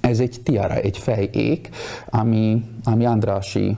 Ez 0.00 0.20
egy 0.20 0.40
tiara, 0.42 0.74
egy 0.74 0.98
fejék, 0.98 1.68
ami, 2.10 2.64
ami 2.84 3.04
Andrási 3.04 3.76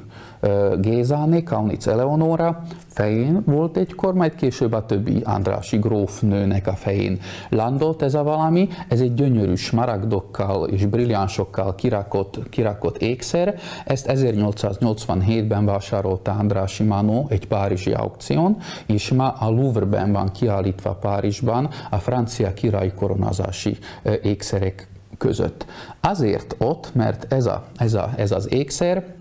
Gézáné, 0.80 1.42
Kaunic 1.42 1.86
Eleonora 1.86 2.62
fején 3.00 3.42
volt 3.46 3.76
egykor, 3.76 4.14
majd 4.14 4.34
később 4.34 4.72
a 4.72 4.86
többi 4.86 5.20
Andrási 5.24 5.76
grófnőnek 5.76 6.66
a 6.66 6.72
fején 6.72 7.20
landolt 7.48 8.02
ez 8.02 8.14
a 8.14 8.22
valami. 8.22 8.68
Ez 8.88 9.00
egy 9.00 9.14
gyönyörű 9.14 9.54
smaragdokkal 9.54 10.68
és 10.68 10.86
brilliánsokkal 10.86 11.74
kirakott, 11.74 12.48
kirakott 12.48 12.98
ékszer. 12.98 13.54
Ezt 13.84 14.06
1887-ben 14.08 15.64
vásárolta 15.64 16.30
Andrási 16.30 16.82
Manó 16.82 17.26
egy 17.28 17.46
párizsi 17.46 17.92
aukción, 17.92 18.56
és 18.86 19.10
ma 19.10 19.28
a 19.28 19.50
Louvre-ben 19.50 20.12
van 20.12 20.30
kiállítva 20.32 20.94
Párizsban 20.94 21.68
a 21.90 21.96
francia 21.96 22.52
királyi 22.52 22.92
koronázási 22.92 23.78
ékszerek 24.22 24.88
között. 25.18 25.66
Azért 26.00 26.54
ott, 26.58 26.94
mert 26.94 27.32
ez, 27.32 27.46
a, 27.46 27.64
ez, 27.76 27.94
a, 27.94 28.10
ez 28.16 28.32
az 28.32 28.52
ékszer 28.52 29.18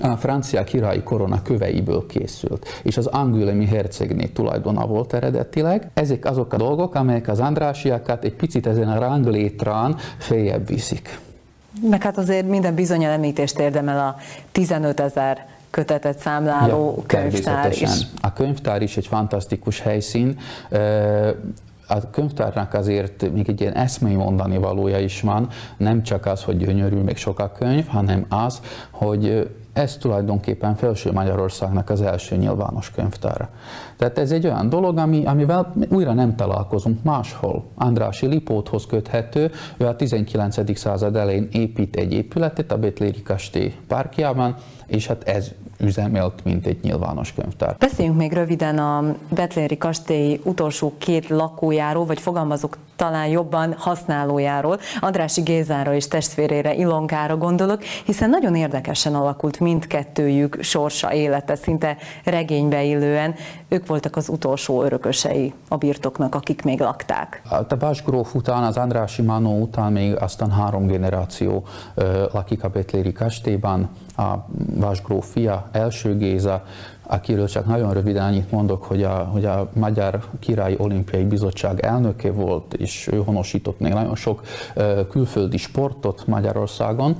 a 0.00 0.16
francia 0.16 0.64
királyi 0.64 1.02
korona 1.02 1.42
köveiből 1.42 2.06
készült, 2.06 2.66
és 2.82 2.96
az 2.96 3.06
angülemi 3.06 3.66
hercegné 3.66 4.26
tulajdona 4.26 4.86
volt 4.86 5.12
eredetileg. 5.12 5.90
Ezek 5.94 6.24
azok 6.24 6.52
a 6.52 6.56
dolgok, 6.56 6.94
amelyek 6.94 7.28
az 7.28 7.40
Andrásiakat 7.40 8.24
egy 8.24 8.34
picit 8.34 8.66
ezen 8.66 8.88
a 8.88 8.98
ranglétrán 8.98 9.96
feljebb 10.18 10.66
viszik. 10.66 11.18
Meg 11.90 12.02
hát 12.02 12.18
azért 12.18 12.48
minden 12.48 12.74
bizony 12.74 13.04
említést 13.04 13.58
érdemel 13.58 13.98
a 13.98 14.16
15 14.52 15.00
ezer 15.00 15.46
kötetet 15.70 16.18
számláló 16.18 16.94
ja, 16.96 17.02
könyvtár 17.06 17.72
is. 17.72 17.82
A 18.20 18.32
könyvtár 18.32 18.82
is 18.82 18.96
egy 18.96 19.06
fantasztikus 19.06 19.80
helyszín 19.80 20.38
a 21.90 22.10
könyvtárnak 22.10 22.74
azért 22.74 23.32
még 23.32 23.48
egy 23.48 23.60
ilyen 23.60 23.74
eszmei 23.74 24.14
mondani 24.14 24.58
valója 24.58 24.98
is 24.98 25.20
van, 25.20 25.48
nem 25.76 26.02
csak 26.02 26.26
az, 26.26 26.42
hogy 26.42 26.56
gyönyörű, 26.56 26.96
még 26.96 27.16
sok 27.16 27.38
a 27.38 27.52
könyv, 27.52 27.86
hanem 27.86 28.26
az, 28.28 28.60
hogy 28.90 29.50
ez 29.72 29.96
tulajdonképpen 29.96 30.74
Felső 30.74 31.12
Magyarországnak 31.12 31.90
az 31.90 32.02
első 32.02 32.36
nyilvános 32.36 32.90
könyvtára. 32.90 33.48
Tehát 33.96 34.18
ez 34.18 34.30
egy 34.30 34.46
olyan 34.46 34.68
dolog, 34.68 34.98
ami, 34.98 35.24
amivel 35.24 35.72
újra 35.88 36.12
nem 36.12 36.36
találkozunk 36.36 37.02
máshol. 37.02 37.64
Andrási 37.74 38.26
Lipóthoz 38.26 38.86
köthető, 38.86 39.50
ő 39.76 39.86
a 39.86 39.96
19. 39.96 40.78
század 40.78 41.16
elején 41.16 41.48
épít 41.52 41.96
egy 41.96 42.12
épületet 42.12 42.72
a 42.72 42.78
Betléri 42.78 43.22
kastély 43.22 43.74
párkjában, 43.86 44.54
és 44.86 45.06
hát 45.06 45.22
ez 45.22 45.50
üzemelt, 45.80 46.44
mint 46.44 46.66
egy 46.66 46.78
nyilvános 46.82 47.32
könyvtár. 47.32 47.76
Beszéljünk 47.78 48.16
még 48.16 48.32
röviden 48.32 48.78
a 48.78 49.14
Betléri 49.28 49.76
kastély 49.76 50.40
utolsó 50.44 50.92
két 50.98 51.28
lakójáról, 51.28 52.04
vagy 52.06 52.20
fogalmazok 52.20 52.76
talán 52.96 53.26
jobban 53.26 53.74
használójáról, 53.78 54.78
Andrási 55.00 55.40
Gézára 55.40 55.94
és 55.94 56.08
testvérére 56.08 56.74
Ilonkára 56.74 57.36
gondolok, 57.36 57.82
hiszen 57.82 58.30
nagyon 58.30 58.54
érdekesen 58.54 59.14
alakult 59.14 59.60
mindkettőjük 59.60 60.62
sorsa, 60.62 61.12
élete, 61.12 61.54
szinte 61.54 61.96
regénybe 62.24 62.82
illően. 62.82 63.34
Ők 63.68 63.86
voltak 63.86 64.16
az 64.16 64.28
utolsó 64.28 64.82
örökösei 64.82 65.52
a 65.68 65.76
birtoknak, 65.76 66.34
akik 66.34 66.62
még 66.62 66.80
lakták. 66.80 67.42
A 67.68 67.76
Vasgróf 67.78 68.34
után, 68.34 68.62
az 68.62 68.76
Andrási 68.76 69.22
Manó 69.22 69.60
után 69.60 69.92
még 69.92 70.16
aztán 70.16 70.50
három 70.50 70.86
generáció 70.86 71.64
lakik 72.32 72.64
a 72.64 72.68
Betléri 72.68 73.12
kastélyban, 73.12 73.90
a 74.16 74.34
Vasgróf 74.74 75.30
fia, 75.32 75.68
első 75.72 76.16
Géza, 76.16 76.64
akiről 77.02 77.48
csak 77.48 77.66
nagyon 77.66 77.92
röviden 77.92 78.24
annyit 78.24 78.50
mondok, 78.50 78.84
hogy 78.84 79.02
a, 79.02 79.14
hogy 79.32 79.44
a 79.44 79.70
Magyar 79.72 80.20
Királyi 80.38 80.74
Olimpiai 80.78 81.24
Bizottság 81.24 81.80
elnöke 81.80 82.32
volt, 82.32 82.74
és 82.74 83.08
ő 83.12 83.22
honosított 83.24 83.80
még 83.80 83.92
nagyon 83.92 84.16
sok 84.16 84.42
külföldi 85.10 85.56
sportot 85.56 86.26
Magyarországon. 86.26 87.16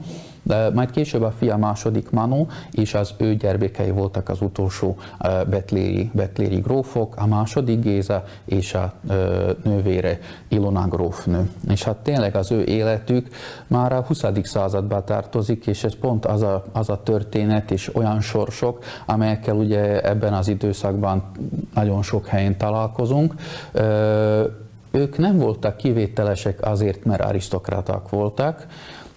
Majd 0.74 0.90
később 0.90 1.22
a 1.22 1.30
fia 1.30 1.56
második 1.56 2.10
Manu 2.10 2.46
és 2.70 2.94
az 2.94 3.14
ő 3.16 3.34
gyermekei 3.34 3.90
voltak 3.90 4.28
az 4.28 4.40
utolsó 4.40 4.96
betléri, 5.48 6.10
betléri 6.14 6.56
grófok, 6.56 7.14
a 7.16 7.26
második 7.26 7.80
Géza 7.80 8.24
és 8.44 8.74
a 8.74 8.92
nővére 9.64 10.18
Ilona 10.48 10.88
grófnő. 10.88 11.50
És 11.68 11.82
hát 11.82 11.96
tényleg 11.96 12.36
az 12.36 12.50
ő 12.50 12.64
életük 12.64 13.28
már 13.66 13.92
a 13.92 14.00
20. 14.00 14.24
században 14.42 15.04
tartozik, 15.04 15.66
és 15.66 15.84
ez 15.84 15.94
pont 15.94 16.26
az 16.26 16.42
a, 16.42 16.64
az 16.72 16.88
a 16.88 17.02
történet 17.02 17.70
és 17.70 17.94
olyan 17.94 18.20
sorsok, 18.20 18.84
amelyekkel 19.06 19.56
ugye 19.56 20.00
ebben 20.00 20.32
az 20.32 20.48
időszakban 20.48 21.30
nagyon 21.74 22.02
sok 22.02 22.26
helyen 22.26 22.56
találkozunk 22.56 23.34
ők 24.90 25.18
nem 25.18 25.38
voltak 25.38 25.76
kivételesek 25.76 26.66
azért, 26.66 27.04
mert 27.04 27.22
arisztokraták 27.22 28.08
voltak, 28.08 28.66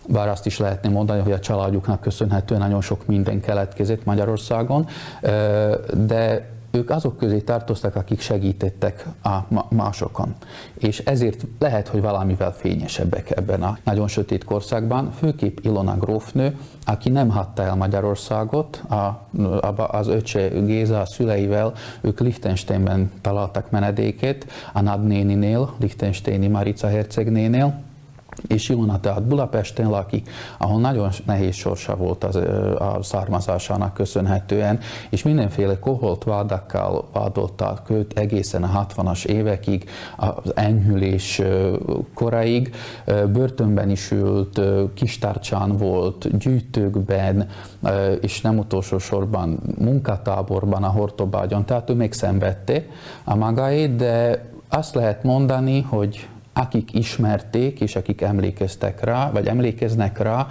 bár 0.07 0.27
azt 0.29 0.45
is 0.45 0.59
lehetne 0.59 0.89
mondani, 0.89 1.21
hogy 1.21 1.31
a 1.31 1.39
családjuknak 1.39 2.01
köszönhetően 2.01 2.59
nagyon 2.59 2.81
sok 2.81 3.05
minden 3.05 3.41
keletkezett 3.41 4.05
Magyarországon, 4.05 4.87
de 5.93 6.51
ők 6.75 6.89
azok 6.89 7.17
közé 7.17 7.39
tartoztak, 7.39 7.95
akik 7.95 8.19
segítettek 8.19 9.05
a 9.23 9.37
másokon. 9.69 10.35
És 10.77 10.99
ezért 10.99 11.45
lehet, 11.59 11.87
hogy 11.87 12.01
valamivel 12.01 12.53
fényesebbek 12.53 13.31
ebben 13.31 13.63
a 13.63 13.77
nagyon 13.83 14.07
sötét 14.07 14.43
korszakban, 14.43 15.11
főképp 15.11 15.57
Ilona 15.61 15.97
grófnő, 15.97 16.57
aki 16.85 17.09
nem 17.09 17.29
hatta 17.29 17.63
el 17.63 17.75
Magyarországot, 17.75 18.83
a, 18.89 19.27
az 19.87 20.07
öccse 20.07 20.47
Géza 20.47 20.99
a 20.99 21.05
szüleivel, 21.05 21.73
ők 22.01 22.19
Liechtensteinben 22.19 23.11
találtak 23.21 23.71
menedéket, 23.71 24.45
a 24.73 24.81
nagynéninél, 24.81 25.73
Liechtensteini 25.79 26.47
Marica 26.47 26.87
hercegnénél, 26.87 27.81
és 28.47 28.69
Ilona 28.69 28.99
tehát 28.99 29.23
Budapesten 29.23 29.89
lakik, 29.89 30.29
ahol 30.57 30.79
nagyon 30.79 31.09
nehéz 31.25 31.55
sorsa 31.55 31.95
volt 31.95 32.23
az, 32.23 32.35
a 32.79 32.97
származásának 33.01 33.93
köszönhetően, 33.93 34.79
és 35.09 35.23
mindenféle 35.23 35.79
koholt 35.79 36.23
vádakkal 36.23 37.07
vádolták 37.13 37.89
őt 37.89 38.19
egészen 38.19 38.63
a 38.63 38.85
60-as 38.85 39.25
évekig, 39.25 39.89
az 40.17 40.51
enyhülés 40.55 41.41
koráig. 42.13 42.75
Börtönben 43.33 43.89
is 43.89 44.11
ült, 44.11 44.61
kistárcsán 44.93 45.77
volt, 45.77 46.37
gyűjtőkben, 46.37 47.47
és 48.21 48.41
nem 48.41 48.57
utolsó 48.57 48.97
sorban 48.97 49.59
munkatáborban, 49.77 50.83
a 50.83 50.89
Hortobágyon, 50.89 51.65
tehát 51.65 51.89
ő 51.89 51.93
még 51.93 52.13
szenvedte 52.13 52.85
a 53.23 53.35
magáét, 53.35 53.95
de 53.95 54.45
azt 54.69 54.95
lehet 54.95 55.23
mondani, 55.23 55.81
hogy 55.81 56.27
akik 56.53 56.93
ismerték, 56.93 57.79
és 57.81 57.95
akik 57.95 58.21
emlékeztek 58.21 59.03
rá, 59.03 59.31
vagy 59.31 59.47
emlékeznek 59.47 60.17
rá, 60.17 60.47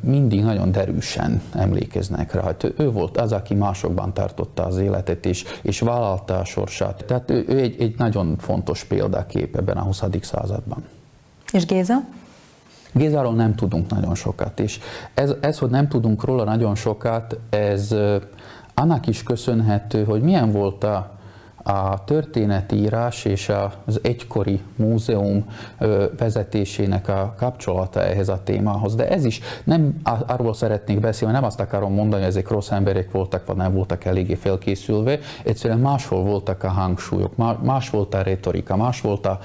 mindig 0.00 0.42
nagyon 0.42 0.72
derűsen 0.72 1.42
emlékeznek 1.54 2.32
rá. 2.32 2.42
Hát 2.42 2.72
ő 2.76 2.90
volt 2.90 3.16
az, 3.18 3.32
aki 3.32 3.54
másokban 3.54 4.12
tartotta 4.12 4.64
az 4.64 4.76
életet, 4.78 5.26
és, 5.26 5.44
és 5.62 5.80
vállalta 5.80 6.38
a 6.38 6.44
sorsát. 6.44 7.04
Tehát 7.04 7.30
ő, 7.30 7.44
ő 7.48 7.58
egy, 7.58 7.80
egy 7.80 7.94
nagyon 7.98 8.36
fontos 8.38 8.84
példakép 8.84 9.56
ebben 9.56 9.76
a 9.76 9.82
20. 9.82 10.02
században. 10.20 10.84
És 11.52 11.66
Géza? 11.66 11.94
Gézáról 12.92 13.34
nem 13.34 13.54
tudunk 13.54 13.90
nagyon 13.90 14.14
sokat, 14.14 14.60
és 14.60 14.78
ez, 15.14 15.34
ez, 15.40 15.58
hogy 15.58 15.70
nem 15.70 15.88
tudunk 15.88 16.24
róla 16.24 16.44
nagyon 16.44 16.74
sokat, 16.74 17.38
ez 17.50 17.94
annak 18.74 19.06
is 19.06 19.22
köszönhető, 19.22 20.04
hogy 20.04 20.22
milyen 20.22 20.52
volt 20.52 20.84
a 20.84 21.18
a 21.62 22.04
történetírás 22.04 23.24
és 23.24 23.52
az 23.84 24.00
egykori 24.02 24.60
múzeum 24.76 25.44
vezetésének 26.18 27.08
a 27.08 27.34
kapcsolata 27.36 28.02
ehhez 28.02 28.28
a 28.28 28.40
témához. 28.44 28.94
De 28.94 29.08
ez 29.08 29.24
is 29.24 29.40
nem 29.64 30.00
arról 30.26 30.54
szeretnék 30.54 31.00
beszélni, 31.00 31.34
nem 31.34 31.44
azt 31.44 31.60
akarom 31.60 31.92
mondani, 31.92 32.22
hogy 32.22 32.30
ezek 32.30 32.48
rossz 32.48 32.70
emberek 32.70 33.10
voltak, 33.10 33.46
vagy 33.46 33.56
nem 33.56 33.72
voltak 33.72 34.04
eléggé 34.04 34.34
felkészülve, 34.34 35.18
egyszerűen 35.44 35.78
máshol 35.78 36.22
voltak 36.22 36.62
a 36.62 36.68
hangsúlyok, 36.68 37.36
más 37.62 37.90
volt 37.90 38.14
a 38.14 38.22
retorika, 38.22 38.76
más 38.76 39.00
volt 39.00 39.26
a, 39.26 39.38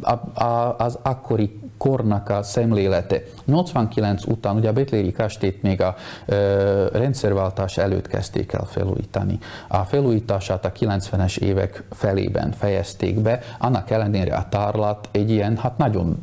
a, 0.00 0.42
a, 0.44 0.74
az 0.78 0.98
akkori 1.02 1.58
kornak 1.78 2.28
a 2.28 2.42
szemlélete. 2.42 3.22
89 3.44 4.24
után, 4.24 4.56
ugye 4.56 4.68
a 4.68 4.72
Betléri 4.72 5.12
kastélyt 5.12 5.62
még 5.62 5.80
a 5.80 5.94
ö, 6.26 6.86
rendszerváltás 6.92 7.78
előtt 7.78 8.06
kezdték 8.06 8.52
el 8.52 8.64
felújítani. 8.64 9.38
A 9.68 9.78
felújítását 9.78 10.64
a 10.64 10.72
90-es 10.72 11.38
évek 11.38 11.82
felében 11.90 12.52
fejezték 12.52 13.20
be, 13.20 13.40
annak 13.58 13.90
ellenére 13.90 14.34
a 14.34 14.48
tárlat 14.48 15.08
egy 15.10 15.30
ilyen, 15.30 15.56
hát 15.56 15.78
nagyon 15.78 16.22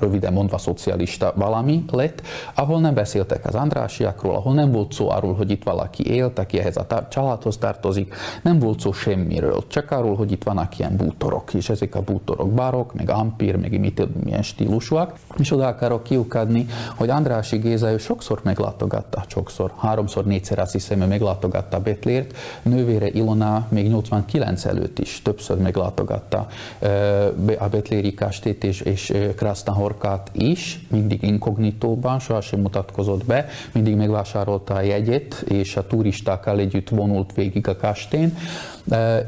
röviden 0.00 0.32
mondva 0.32 0.58
szocialista 0.58 1.32
valami 1.36 1.84
lett, 1.90 2.22
ahol 2.54 2.80
nem 2.80 2.94
beszéltek 2.94 3.46
az 3.46 3.54
Andrásiakról, 3.54 4.34
ahol 4.34 4.54
nem 4.54 4.72
volt 4.72 4.92
szó 4.92 5.10
arról, 5.10 5.34
hogy 5.34 5.50
itt 5.50 5.62
valaki 5.62 6.10
élt, 6.10 6.38
aki 6.38 6.58
ehhez 6.58 6.76
a 6.76 7.06
családhoz 7.08 7.56
tartozik, 7.56 8.14
nem 8.42 8.58
volt 8.58 8.80
szó 8.80 8.92
semmiről, 8.92 9.64
csak 9.66 9.90
arról, 9.90 10.16
hogy 10.16 10.32
itt 10.32 10.42
vannak 10.42 10.78
ilyen 10.78 10.96
bútorok, 10.96 11.54
és 11.54 11.68
ezek 11.68 11.94
a 11.94 12.00
bútorok 12.00 12.52
barok, 12.52 12.94
meg 12.94 13.10
ampír, 13.10 13.56
meg 13.56 13.80
mit, 13.80 14.24
milyen 14.24 14.42
stílusúak, 14.42 15.18
és 15.36 15.52
oda 15.52 15.66
akarok 15.66 16.02
kiukadni, 16.02 16.66
hogy 16.96 17.10
Andrási 17.10 17.56
Géza 17.56 17.90
ő 17.90 17.98
sokszor 17.98 18.40
meglátogatta, 18.42 19.24
sokszor, 19.26 19.72
háromszor, 19.78 20.24
négyszer 20.24 20.58
azt 20.58 20.72
hiszem, 20.72 20.98
hogy 20.98 21.08
meglátogatta 21.08 21.80
Betlért, 21.80 22.36
nővére 22.62 23.08
Ilona 23.08 23.66
még 23.68 23.88
89 23.88 24.64
előtt 24.64 24.98
is 24.98 25.22
többször 25.22 25.56
meglátogatta 25.56 26.46
a 27.58 27.68
Betléri 27.68 28.14
kastélyt 28.14 28.64
és, 28.64 28.80
és 28.80 29.14
Horkát 29.64 30.30
is, 30.32 30.86
mindig 30.90 31.22
inkognitóban, 31.22 32.18
sohasem 32.18 32.60
mutatkozott 32.60 33.24
be, 33.24 33.46
mindig 33.72 33.96
megvásárolta 33.96 34.74
a 34.74 34.80
jegyét, 34.80 35.44
és 35.48 35.76
a 35.76 35.86
turistákkal 35.86 36.58
együtt 36.58 36.88
vonult 36.88 37.32
végig 37.34 37.68
a 37.68 37.76
kastén, 37.76 38.36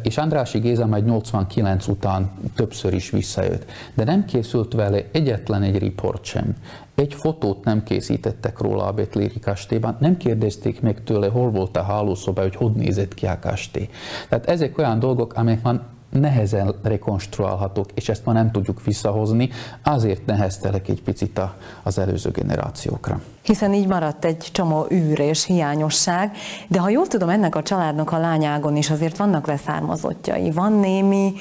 és 0.02 0.18
Andrási 0.18 0.58
Géza 0.58 0.86
majd 0.86 1.04
89 1.04 1.86
után 1.86 2.30
többször 2.54 2.94
is 2.94 3.10
visszajött. 3.10 3.64
De 3.94 4.04
nem 4.04 4.24
készült 4.24 4.72
vele 4.72 5.04
egyetlen 5.12 5.62
egy 5.62 5.78
riport 5.78 6.24
sem. 6.24 6.56
Egy 6.94 7.14
fotót 7.14 7.64
nem 7.64 7.82
készítettek 7.82 8.58
róla 8.58 8.86
a 8.86 8.92
Betléri 8.92 9.38
kastélyban, 9.40 9.96
nem 10.00 10.16
kérdezték 10.16 10.80
meg 10.80 11.04
tőle, 11.04 11.28
hol 11.28 11.50
volt 11.50 11.76
a 11.76 11.82
hálószoba, 11.82 12.42
hogy 12.42 12.56
hogy 12.56 12.72
nézett 12.72 13.14
ki 13.14 13.26
a 13.26 13.38
kastély. 13.40 13.88
Tehát 14.28 14.48
ezek 14.48 14.78
olyan 14.78 14.98
dolgok, 14.98 15.34
amelyek 15.34 15.62
már 15.62 15.80
nehezen 16.10 16.74
rekonstruálhatók, 16.82 17.90
és 17.94 18.08
ezt 18.08 18.24
ma 18.24 18.32
nem 18.32 18.50
tudjuk 18.50 18.84
visszahozni, 18.84 19.50
azért 19.82 20.26
neheztelek 20.26 20.88
egy 20.88 21.02
picit 21.02 21.40
az 21.82 21.98
előző 21.98 22.30
generációkra. 22.30 23.20
Hiszen 23.42 23.74
így 23.74 23.86
maradt 23.86 24.24
egy 24.24 24.48
csomó 24.52 24.86
űr 24.90 25.18
és 25.18 25.44
hiányosság, 25.44 26.36
de 26.68 26.78
ha 26.78 26.88
jól 26.88 27.06
tudom, 27.06 27.28
ennek 27.28 27.54
a 27.54 27.62
családnak 27.62 28.12
a 28.12 28.18
lányágon 28.18 28.76
is 28.76 28.90
azért 28.90 29.16
vannak 29.16 29.46
leszármazottjai. 29.46 30.50
Van 30.50 30.72
némi 30.72 31.32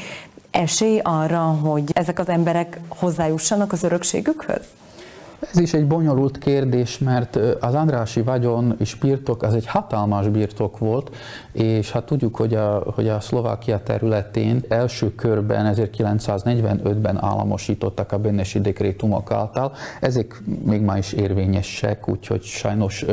esély 0.51 0.99
arra, 1.03 1.39
hogy 1.39 1.91
ezek 1.93 2.20
az 2.20 2.30
emberek 2.30 2.80
hozzájussanak 2.88 3.72
az 3.72 3.84
örökségükhöz? 3.84 4.65
Ez 5.40 5.60
is 5.60 5.74
egy 5.74 5.88
bonyolult 5.88 6.38
kérdés, 6.38 6.98
mert 6.98 7.36
az 7.60 7.74
Andrási 7.74 8.22
vagyon 8.22 8.76
és 8.80 8.96
birtok, 8.96 9.44
az 9.44 9.54
egy 9.54 9.68
hatalmas 9.68 10.28
birtok 10.28 10.78
volt, 10.78 11.16
és 11.52 11.92
hát 11.92 12.06
tudjuk, 12.06 12.36
hogy 12.36 12.54
a, 12.54 12.84
hogy 12.96 13.08
a 13.08 13.20
Szlovákia 13.20 13.84
területén 13.84 14.64
első 14.68 15.16
körben 15.16 15.74
1945-ben 15.76 17.24
államosítottak 17.24 18.12
a 18.12 18.18
Benesi 18.18 18.62
dekrétumok 18.62 19.32
által. 19.32 19.74
Ezek 20.02 20.42
még 20.64 20.82
ma 20.82 20.98
is 20.98 21.14
érvényesek, 21.14 22.08
úgyhogy 22.08 22.44
sajnos 22.44 23.06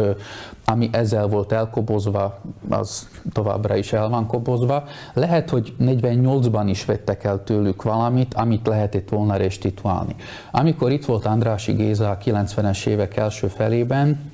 ami 0.64 0.88
ezzel 0.92 1.26
volt 1.26 1.52
elkobozva, 1.52 2.40
az 2.68 3.08
továbbra 3.32 3.76
is 3.76 3.92
el 3.92 4.08
van 4.08 4.26
kobozva. 4.26 4.84
Lehet, 5.12 5.50
hogy 5.50 5.74
48-ban 5.80 6.64
is 6.66 6.84
vettek 6.84 7.24
el 7.24 7.44
tőlük 7.44 7.82
valamit, 7.82 8.34
amit 8.34 8.66
lehetett 8.66 9.08
volna 9.08 9.36
restituálni. 9.36 10.16
Amikor 10.50 10.92
itt 10.92 11.04
volt 11.04 11.26
Andrási 11.26 11.72
Géza 11.72 12.10
a 12.10 12.18
90-es 12.18 12.86
évek 12.86 13.16
első 13.16 13.46
felében, 13.46 14.32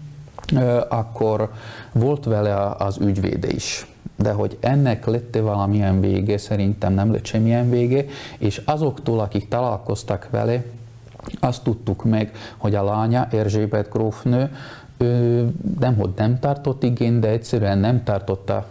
akkor 0.89 1.51
volt 1.93 2.25
vele 2.25 2.75
az 2.79 2.99
ügyvéde 3.01 3.49
is. 3.49 3.87
De 4.17 4.33
hogy 4.33 4.57
ennek 4.61 5.07
lett 5.07 5.37
-e 5.37 5.41
valamilyen 5.41 6.01
vége, 6.01 6.39
szerintem 6.39 6.93
nem 6.93 7.13
lett 7.13 7.25
semmilyen 7.25 7.71
vége, 7.71 8.05
és 8.39 8.63
azoktól, 8.65 9.21
akik 9.21 9.49
találkoztak 9.49 10.29
vele, 10.31 10.63
azt 11.41 11.63
tudtuk 11.63 12.05
meg, 12.05 12.33
hogy 12.57 12.75
a 12.75 12.85
lánya, 12.85 13.29
Erzsébet 13.31 13.91
grófnő, 13.91 14.51
nem, 15.79 15.97
hogy 15.99 16.11
nem 16.17 16.39
tartott 16.39 16.83
igény, 16.83 17.19
de 17.19 17.29
egyszerűen 17.29 17.79
nem 17.79 18.05
tartotta 18.05 18.67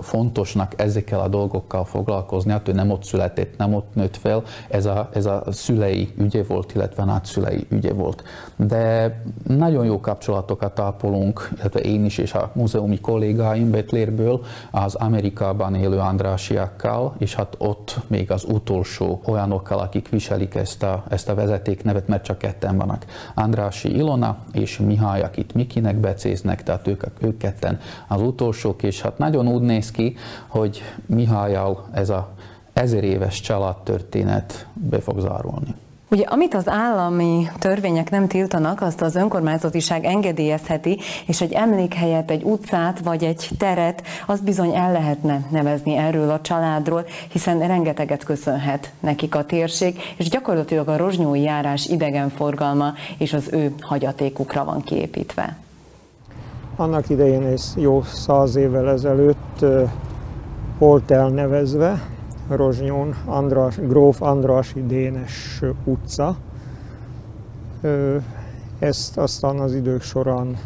fontosnak 0.00 0.72
ezekkel 0.76 1.20
a 1.20 1.28
dolgokkal 1.28 1.84
foglalkozni, 1.84 2.50
hát 2.50 2.68
ő 2.68 2.72
nem 2.72 2.90
ott 2.90 3.04
született, 3.04 3.58
nem 3.58 3.74
ott 3.74 3.94
nőtt 3.94 4.16
fel, 4.16 4.42
ez 4.68 4.86
a, 4.86 5.08
ez 5.12 5.26
a 5.26 5.42
szülei 5.50 6.12
ügye 6.18 6.42
volt, 6.42 6.74
illetve 6.74 7.04
nagyszülei 7.04 7.66
ügye 7.68 7.92
volt. 7.92 8.22
De 8.56 9.16
nagyon 9.46 9.84
jó 9.84 10.00
kapcsolatokat 10.00 10.80
ápolunk, 10.80 11.50
illetve 11.58 11.80
én 11.80 12.04
is 12.04 12.18
és 12.18 12.34
a 12.34 12.50
múzeumi 12.54 13.00
kollégáim 13.00 13.70
Betlérből 13.70 14.40
az 14.70 14.94
Amerikában 14.94 15.74
élő 15.74 15.98
Andrásiakkal, 15.98 17.14
és 17.18 17.34
hát 17.34 17.54
ott 17.58 18.00
még 18.06 18.30
az 18.30 18.44
utolsó 18.44 19.20
olyanokkal, 19.24 19.78
akik 19.78 20.08
viselik 20.08 20.54
ezt 20.54 20.82
a, 20.82 21.04
ezt 21.08 21.28
a 21.28 21.34
vezetéknevet, 21.34 22.08
mert 22.08 22.24
csak 22.24 22.38
ketten 22.38 22.76
vannak. 22.76 23.04
Andrási 23.34 23.96
Ilona 23.96 24.36
és 24.52 24.78
Mihály, 24.78 25.22
akit 25.22 25.54
Mikinek 25.56 25.96
becéznek, 25.96 26.62
tehát 26.62 26.86
ők, 26.86 27.04
ők 27.20 27.36
ketten 27.36 27.80
az 28.08 28.20
utolsók, 28.20 28.82
és 28.82 29.00
hát 29.00 29.18
nagyon 29.18 29.48
úgy 29.48 29.62
néz 29.62 29.90
ki, 29.90 30.16
hogy 30.46 30.82
Mihályal 31.06 31.88
ez 31.92 32.10
a 32.10 32.32
ezer 32.72 33.04
éves 33.04 33.40
családtörténet 33.40 34.66
be 34.74 35.00
fog 35.00 35.20
zárulni. 35.20 35.74
Ugye, 36.10 36.24
amit 36.24 36.54
az 36.54 36.68
állami 36.68 37.48
törvények 37.58 38.10
nem 38.10 38.26
tiltanak, 38.26 38.80
azt 38.80 39.02
az 39.02 39.14
önkormányzatiság 39.14 40.04
engedélyezheti, 40.04 40.98
és 41.26 41.40
egy 41.40 41.52
emlékhelyet, 41.52 42.30
egy 42.30 42.42
utcát 42.42 43.00
vagy 43.00 43.24
egy 43.24 43.50
teret, 43.58 44.02
azt 44.26 44.44
bizony 44.44 44.74
el 44.74 44.92
lehetne 44.92 45.46
nevezni 45.50 45.96
erről 45.96 46.30
a 46.30 46.40
családról, 46.40 47.04
hiszen 47.28 47.66
rengeteget 47.66 48.24
köszönhet 48.24 48.92
nekik 49.00 49.34
a 49.34 49.44
térség, 49.44 49.98
és 50.16 50.28
gyakorlatilag 50.28 50.88
a 50.88 50.96
rozsnyói 50.96 51.40
járás 51.40 51.86
idegenforgalma 51.86 52.92
és 53.18 53.32
az 53.32 53.48
ő 53.52 53.74
hagyatékukra 53.80 54.64
van 54.64 54.82
kiépítve. 54.82 55.56
Annak 56.76 57.08
idején 57.08 57.42
ez 57.42 57.72
jó 57.76 58.02
száz 58.02 58.56
évvel 58.56 58.90
ezelőtt 58.90 59.64
volt 60.78 61.10
elnevezve, 61.10 62.15
Rozsnyón, 62.48 63.14
András, 63.24 63.76
Gróf 63.76 64.22
Andrási 64.22 64.86
Dénes 64.86 65.62
utca. 65.84 66.36
Ezt 68.78 69.18
aztán 69.18 69.58
az 69.58 69.74
idők 69.74 70.02
során 70.02 70.56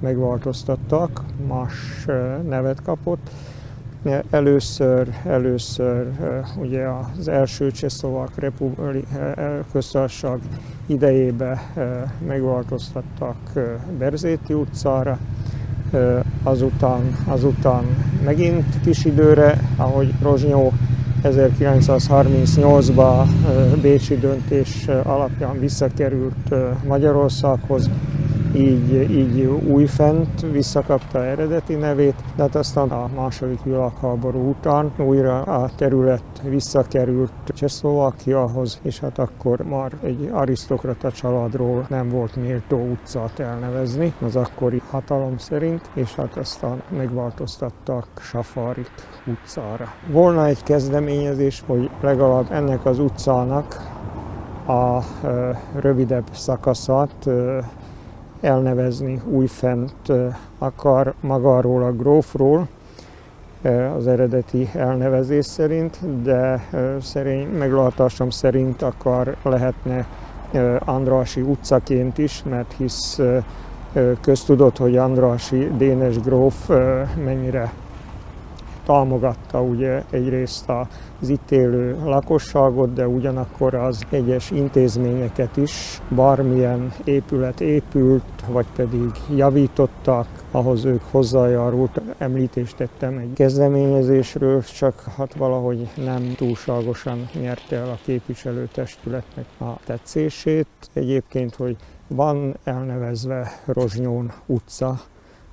megváltoztattak, 0.00 1.22
más 1.48 2.06
nevet 2.48 2.82
kapott. 2.82 3.30
Először, 4.30 5.08
először 5.24 6.06
ugye 6.56 6.86
az 7.18 7.28
első 7.28 7.70
Csehszlovák 7.70 8.52
köztársaság 9.72 10.38
idejébe 10.86 11.62
megváltoztattak 12.26 13.36
Berzéti 13.98 14.54
utcára, 14.54 15.18
azután, 16.42 17.16
azután 17.26 17.84
megint 18.24 18.80
kis 18.80 19.04
időre, 19.04 19.58
ahogy 19.76 20.14
Rozsnyó 20.22 20.72
1938-ban 21.24 23.26
Bécsi 23.80 24.18
döntés 24.18 24.88
alapján 25.02 25.58
visszakerült 25.58 26.54
Magyarországhoz, 26.86 27.90
így, 28.54 29.10
így 29.10 29.42
újfent 29.68 30.40
visszakapta 30.40 31.24
eredeti 31.24 31.74
nevét, 31.74 32.14
de 32.36 32.42
hát 32.42 32.54
aztán 32.54 32.88
a 32.88 33.08
második 33.14 33.62
világháború 33.62 34.48
után 34.48 34.92
újra 34.96 35.42
a 35.42 35.70
terület 35.76 36.22
visszakerült 36.42 37.32
Csehszlovákiahoz, 37.46 38.80
és 38.82 39.00
hát 39.00 39.18
akkor 39.18 39.60
már 39.60 39.92
egy 40.02 40.30
arisztokrata 40.32 41.12
családról 41.12 41.86
nem 41.88 42.08
volt 42.08 42.36
méltó 42.36 42.76
utcát 42.76 43.38
elnevezni 43.38 44.12
az 44.24 44.36
akkori 44.36 44.82
hatalom 44.90 45.38
szerint, 45.38 45.90
és 45.94 46.14
hát 46.14 46.36
aztán 46.36 46.82
megváltoztattak 46.96 48.06
Safarit 48.20 49.08
utcára. 49.26 49.86
Volna 50.10 50.46
egy 50.46 50.62
kezdeményezés, 50.62 51.62
hogy 51.66 51.90
legalább 52.00 52.46
ennek 52.50 52.84
az 52.84 52.98
utcának 52.98 53.76
a 54.66 54.98
rövidebb 55.80 56.26
szakaszát 56.32 57.28
elnevezni 58.42 59.20
újfent 59.30 60.12
akar 60.58 61.14
magáról 61.20 61.82
a 61.82 61.92
grófról, 61.92 62.68
az 63.96 64.06
eredeti 64.06 64.68
elnevezés 64.74 65.46
szerint, 65.46 66.22
de 66.22 66.68
szerint, 67.00 67.58
meglátásom 67.58 68.30
szerint 68.30 68.82
akar 68.82 69.36
lehetne 69.42 70.06
Andrási 70.78 71.40
utcaként 71.40 72.18
is, 72.18 72.42
mert 72.48 72.74
hisz 72.76 73.20
köztudott, 74.20 74.76
hogy 74.76 74.96
Andrási 74.96 75.70
Dénes 75.76 76.20
gróf 76.20 76.68
mennyire 77.24 77.72
támogatta 78.86 79.62
ugye 79.62 80.02
egyrészt 80.10 80.70
az 81.20 81.28
itt 81.28 81.50
élő 81.50 81.98
lakosságot, 82.04 82.92
de 82.92 83.08
ugyanakkor 83.08 83.74
az 83.74 84.02
egyes 84.10 84.50
intézményeket 84.50 85.56
is, 85.56 86.00
bármilyen 86.08 86.92
épület 87.04 87.60
épült, 87.60 88.22
vagy 88.48 88.66
pedig 88.76 89.10
javítottak, 89.36 90.26
ahhoz 90.50 90.84
ők 90.84 91.02
hozzájárult. 91.10 92.00
Említést 92.18 92.76
tettem 92.76 93.18
egy 93.18 93.32
kezdeményezésről, 93.34 94.62
csak 94.62 95.04
hát 95.16 95.34
valahogy 95.34 95.88
nem 96.04 96.34
túlságosan 96.36 97.28
nyerte 97.40 97.76
el 97.76 97.88
a 97.88 97.98
képviselőtestületnek 98.04 99.46
a 99.58 99.78
tetszését. 99.84 100.66
Egyébként, 100.92 101.54
hogy 101.54 101.76
van 102.06 102.56
elnevezve 102.64 103.52
Rozsnyón 103.64 104.32
utca, 104.46 105.00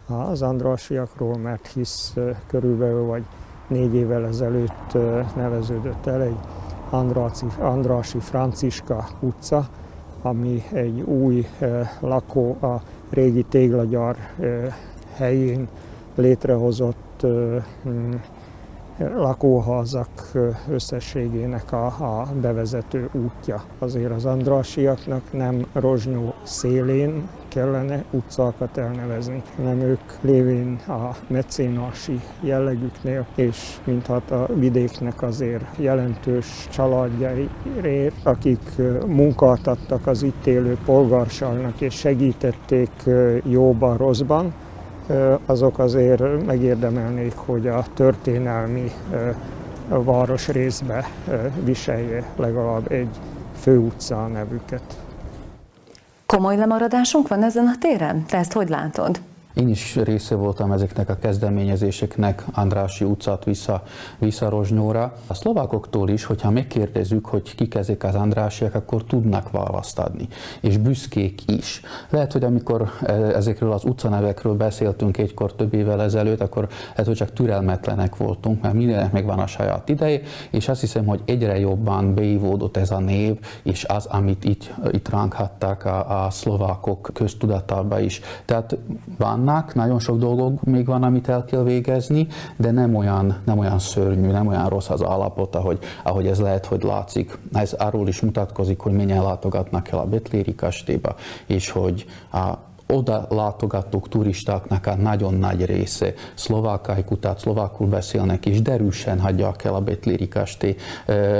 az 0.09 0.41
andrásiakról, 0.41 1.37
mert 1.37 1.67
hisz 1.67 2.13
körülbelül 2.47 3.05
vagy 3.05 3.23
négy 3.67 3.93
évvel 3.95 4.25
ezelőtt 4.25 4.97
neveződött 5.35 6.05
el 6.05 6.21
egy 6.21 6.37
Andrási, 6.89 7.45
Andrási 7.59 8.19
Franciska 8.19 9.07
utca, 9.19 9.67
ami 10.21 10.63
egy 10.71 11.01
új 11.01 11.47
lakó 11.99 12.57
a 12.61 12.81
régi 13.09 13.43
téglagyar 13.43 14.15
helyén 15.13 15.67
létrehozott 16.15 17.25
lakóházak 18.97 20.31
összességének 20.69 21.71
a, 21.71 21.85
a 21.85 22.27
bevezető 22.41 23.09
útja. 23.11 23.63
Azért 23.79 24.11
az 24.11 24.25
andrásiaknak 24.25 25.21
nem 25.31 25.65
Rozsnyó 25.73 26.33
szélén 26.43 27.27
kellene 27.49 28.03
utcákat 28.11 28.77
elnevezni, 28.77 29.43
hanem 29.57 29.79
ők 29.79 29.99
lévén 30.21 30.79
a 30.87 31.15
mecénási 31.27 32.19
jellegüknél, 32.41 33.25
és 33.35 33.77
mintha 33.83 34.21
a 34.29 34.45
vidéknek 34.53 35.21
azért 35.21 35.63
jelentős 35.77 36.67
családjairért, 36.71 38.15
akik 38.23 38.75
munkát 39.05 39.67
adtak 39.67 40.07
az 40.07 40.23
itt 40.23 40.45
élő 40.45 40.77
polgárságnak, 40.85 41.81
és 41.81 41.93
segítették 41.93 42.91
jóban, 43.43 43.97
rosszban, 43.97 44.53
azok 45.45 45.79
azért 45.79 46.45
megérdemelnék, 46.45 47.35
hogy 47.35 47.67
a 47.67 47.83
történelmi 47.93 48.91
városrészbe 49.87 51.05
viselje 51.63 52.23
legalább 52.35 52.91
egy 52.91 53.09
főutca 53.59 54.27
nevüket. 54.27 55.08
Komoly 56.29 56.55
lemaradásunk 56.55 57.27
van 57.27 57.43
ezen 57.43 57.67
a 57.67 57.77
téren? 57.79 58.25
Te 58.25 58.37
ezt 58.37 58.53
hogy 58.53 58.69
látod? 58.69 59.19
Én 59.53 59.69
is 59.69 59.95
része 59.95 60.35
voltam 60.35 60.71
ezeknek 60.71 61.09
a 61.09 61.17
kezdeményezéseknek, 61.17 62.45
Andrási 62.51 63.05
utcát 63.05 63.43
vissza, 63.43 63.83
vissza 64.17 64.49
Rozsnyóra. 64.49 65.13
A 65.27 65.33
szlovákoktól 65.33 66.09
is, 66.09 66.23
hogyha 66.23 66.49
megkérdezzük, 66.49 67.25
hogy 67.25 67.55
kik 67.55 67.75
ezek 67.75 68.03
az 68.03 68.15
Andrásiak, 68.15 68.75
akkor 68.75 69.03
tudnak 69.03 69.51
választ 69.51 69.99
adni, 69.99 70.27
és 70.61 70.77
büszkék 70.77 71.41
is. 71.45 71.81
Lehet, 72.09 72.31
hogy 72.31 72.43
amikor 72.43 72.91
e, 73.01 73.11
ezekről 73.13 73.71
az 73.71 73.85
utcanevekről 73.85 74.55
beszéltünk 74.55 75.17
egykor 75.17 75.53
több 75.53 75.73
évvel 75.73 76.01
ezelőtt, 76.01 76.41
akkor 76.41 76.67
lehet, 76.89 77.05
hogy 77.05 77.15
csak 77.15 77.33
türelmetlenek 77.33 78.15
voltunk, 78.15 78.61
mert 78.61 78.73
mindenek 78.73 79.11
megvan 79.11 79.39
a 79.39 79.47
saját 79.47 79.89
ideje, 79.89 80.21
és 80.49 80.67
azt 80.67 80.79
hiszem, 80.79 81.05
hogy 81.05 81.21
egyre 81.25 81.59
jobban 81.59 82.13
beívódott 82.13 82.77
ez 82.77 82.91
a 82.91 82.99
név, 82.99 83.39
és 83.63 83.83
az, 83.83 84.05
amit 84.05 84.43
itt, 84.43 84.73
itt 84.91 85.09
ránkhatták 85.09 85.85
a, 85.85 86.25
a 86.25 86.29
szlovákok 86.29 87.09
köztudatába 87.13 87.99
is. 87.99 88.21
Tehát 88.45 88.77
van 89.17 89.38
vannak, 89.43 89.75
nagyon 89.75 89.99
sok 89.99 90.17
dolgok 90.17 90.63
még 90.63 90.85
van, 90.85 91.03
amit 91.03 91.29
el 91.29 91.45
kell 91.45 91.63
végezni, 91.63 92.27
de 92.57 92.71
nem 92.71 92.95
olyan, 92.95 93.35
nem 93.45 93.57
olyan 93.57 93.79
szörnyű, 93.79 94.31
nem 94.31 94.47
olyan 94.47 94.69
rossz 94.69 94.89
az 94.89 95.03
állapot, 95.03 95.55
ahogy, 95.55 95.79
ahogy 96.03 96.27
ez 96.27 96.39
lehet, 96.39 96.65
hogy 96.65 96.83
látszik. 96.83 97.37
Ez 97.53 97.73
arról 97.73 98.07
is 98.07 98.21
mutatkozik, 98.21 98.79
hogy 98.79 98.93
mennyien 98.93 99.23
látogatnak 99.23 99.87
el 99.87 99.99
a 99.99 100.05
Betléri 100.05 100.55
kastélyba, 100.55 101.15
és 101.45 101.69
hogy 101.69 102.05
a 102.31 102.67
oda 102.93 103.27
látogatók 103.29 104.09
turistáknak 104.09 104.85
a 104.85 104.95
nagyon 104.95 105.33
nagy 105.33 105.65
része 105.65 106.13
szlovákaik, 106.33 107.05
tehát 107.19 107.39
szlovákul 107.39 107.87
beszélnek, 107.87 108.45
és 108.45 108.61
derűsen 108.61 109.19
hagyják 109.19 109.63
el 109.63 109.75
a 109.75 109.81
Betléri 109.81 110.27
kastély 110.27 110.75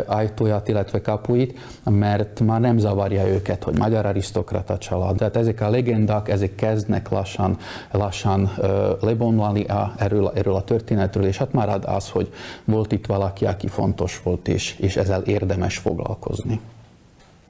ajtóját, 0.06 0.68
illetve 0.68 1.02
kapuit, 1.02 1.58
mert 1.84 2.40
már 2.40 2.60
nem 2.60 2.78
zavarja 2.78 3.28
őket, 3.28 3.64
hogy 3.64 3.78
magyar 3.78 4.06
arisztokrata 4.06 4.78
család. 4.78 5.16
Tehát 5.16 5.36
ezek 5.36 5.62
a 5.62 5.70
legendák, 5.70 6.30
ezek 6.30 6.56
kezdnek 6.56 7.10
lassan, 7.10 7.58
lassan 7.92 8.52
lebomlani 9.02 9.64
a, 9.64 9.94
erről, 9.98 10.32
erről 10.36 10.56
a 10.56 10.64
történetről, 10.64 11.26
és 11.26 11.38
hát 11.38 11.54
már 11.54 11.80
az, 11.86 12.10
hogy 12.10 12.34
volt 12.66 12.92
itt 12.92 13.06
valaki, 13.06 13.46
aki 13.46 13.68
fontos 13.68 14.22
volt, 14.24 14.48
és, 14.48 14.76
és 14.80 14.98
ezzel 14.98 15.22
érdemes 15.22 15.78
foglalkozni. 15.78 16.60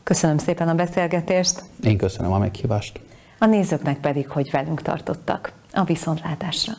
Köszönöm 0.04 0.38
szépen 0.38 0.68
a 0.68 0.74
beszélgetést. 0.74 1.64
Én 1.84 1.98
köszönöm 1.98 2.32
a 2.32 2.38
meghívást 2.38 3.00
a 3.40 3.46
nézőknek 3.46 4.00
pedig, 4.00 4.30
hogy 4.30 4.52
velünk 4.52 4.82
tartottak. 4.82 5.52
A 5.74 5.84
viszontlátásra! 5.84 6.74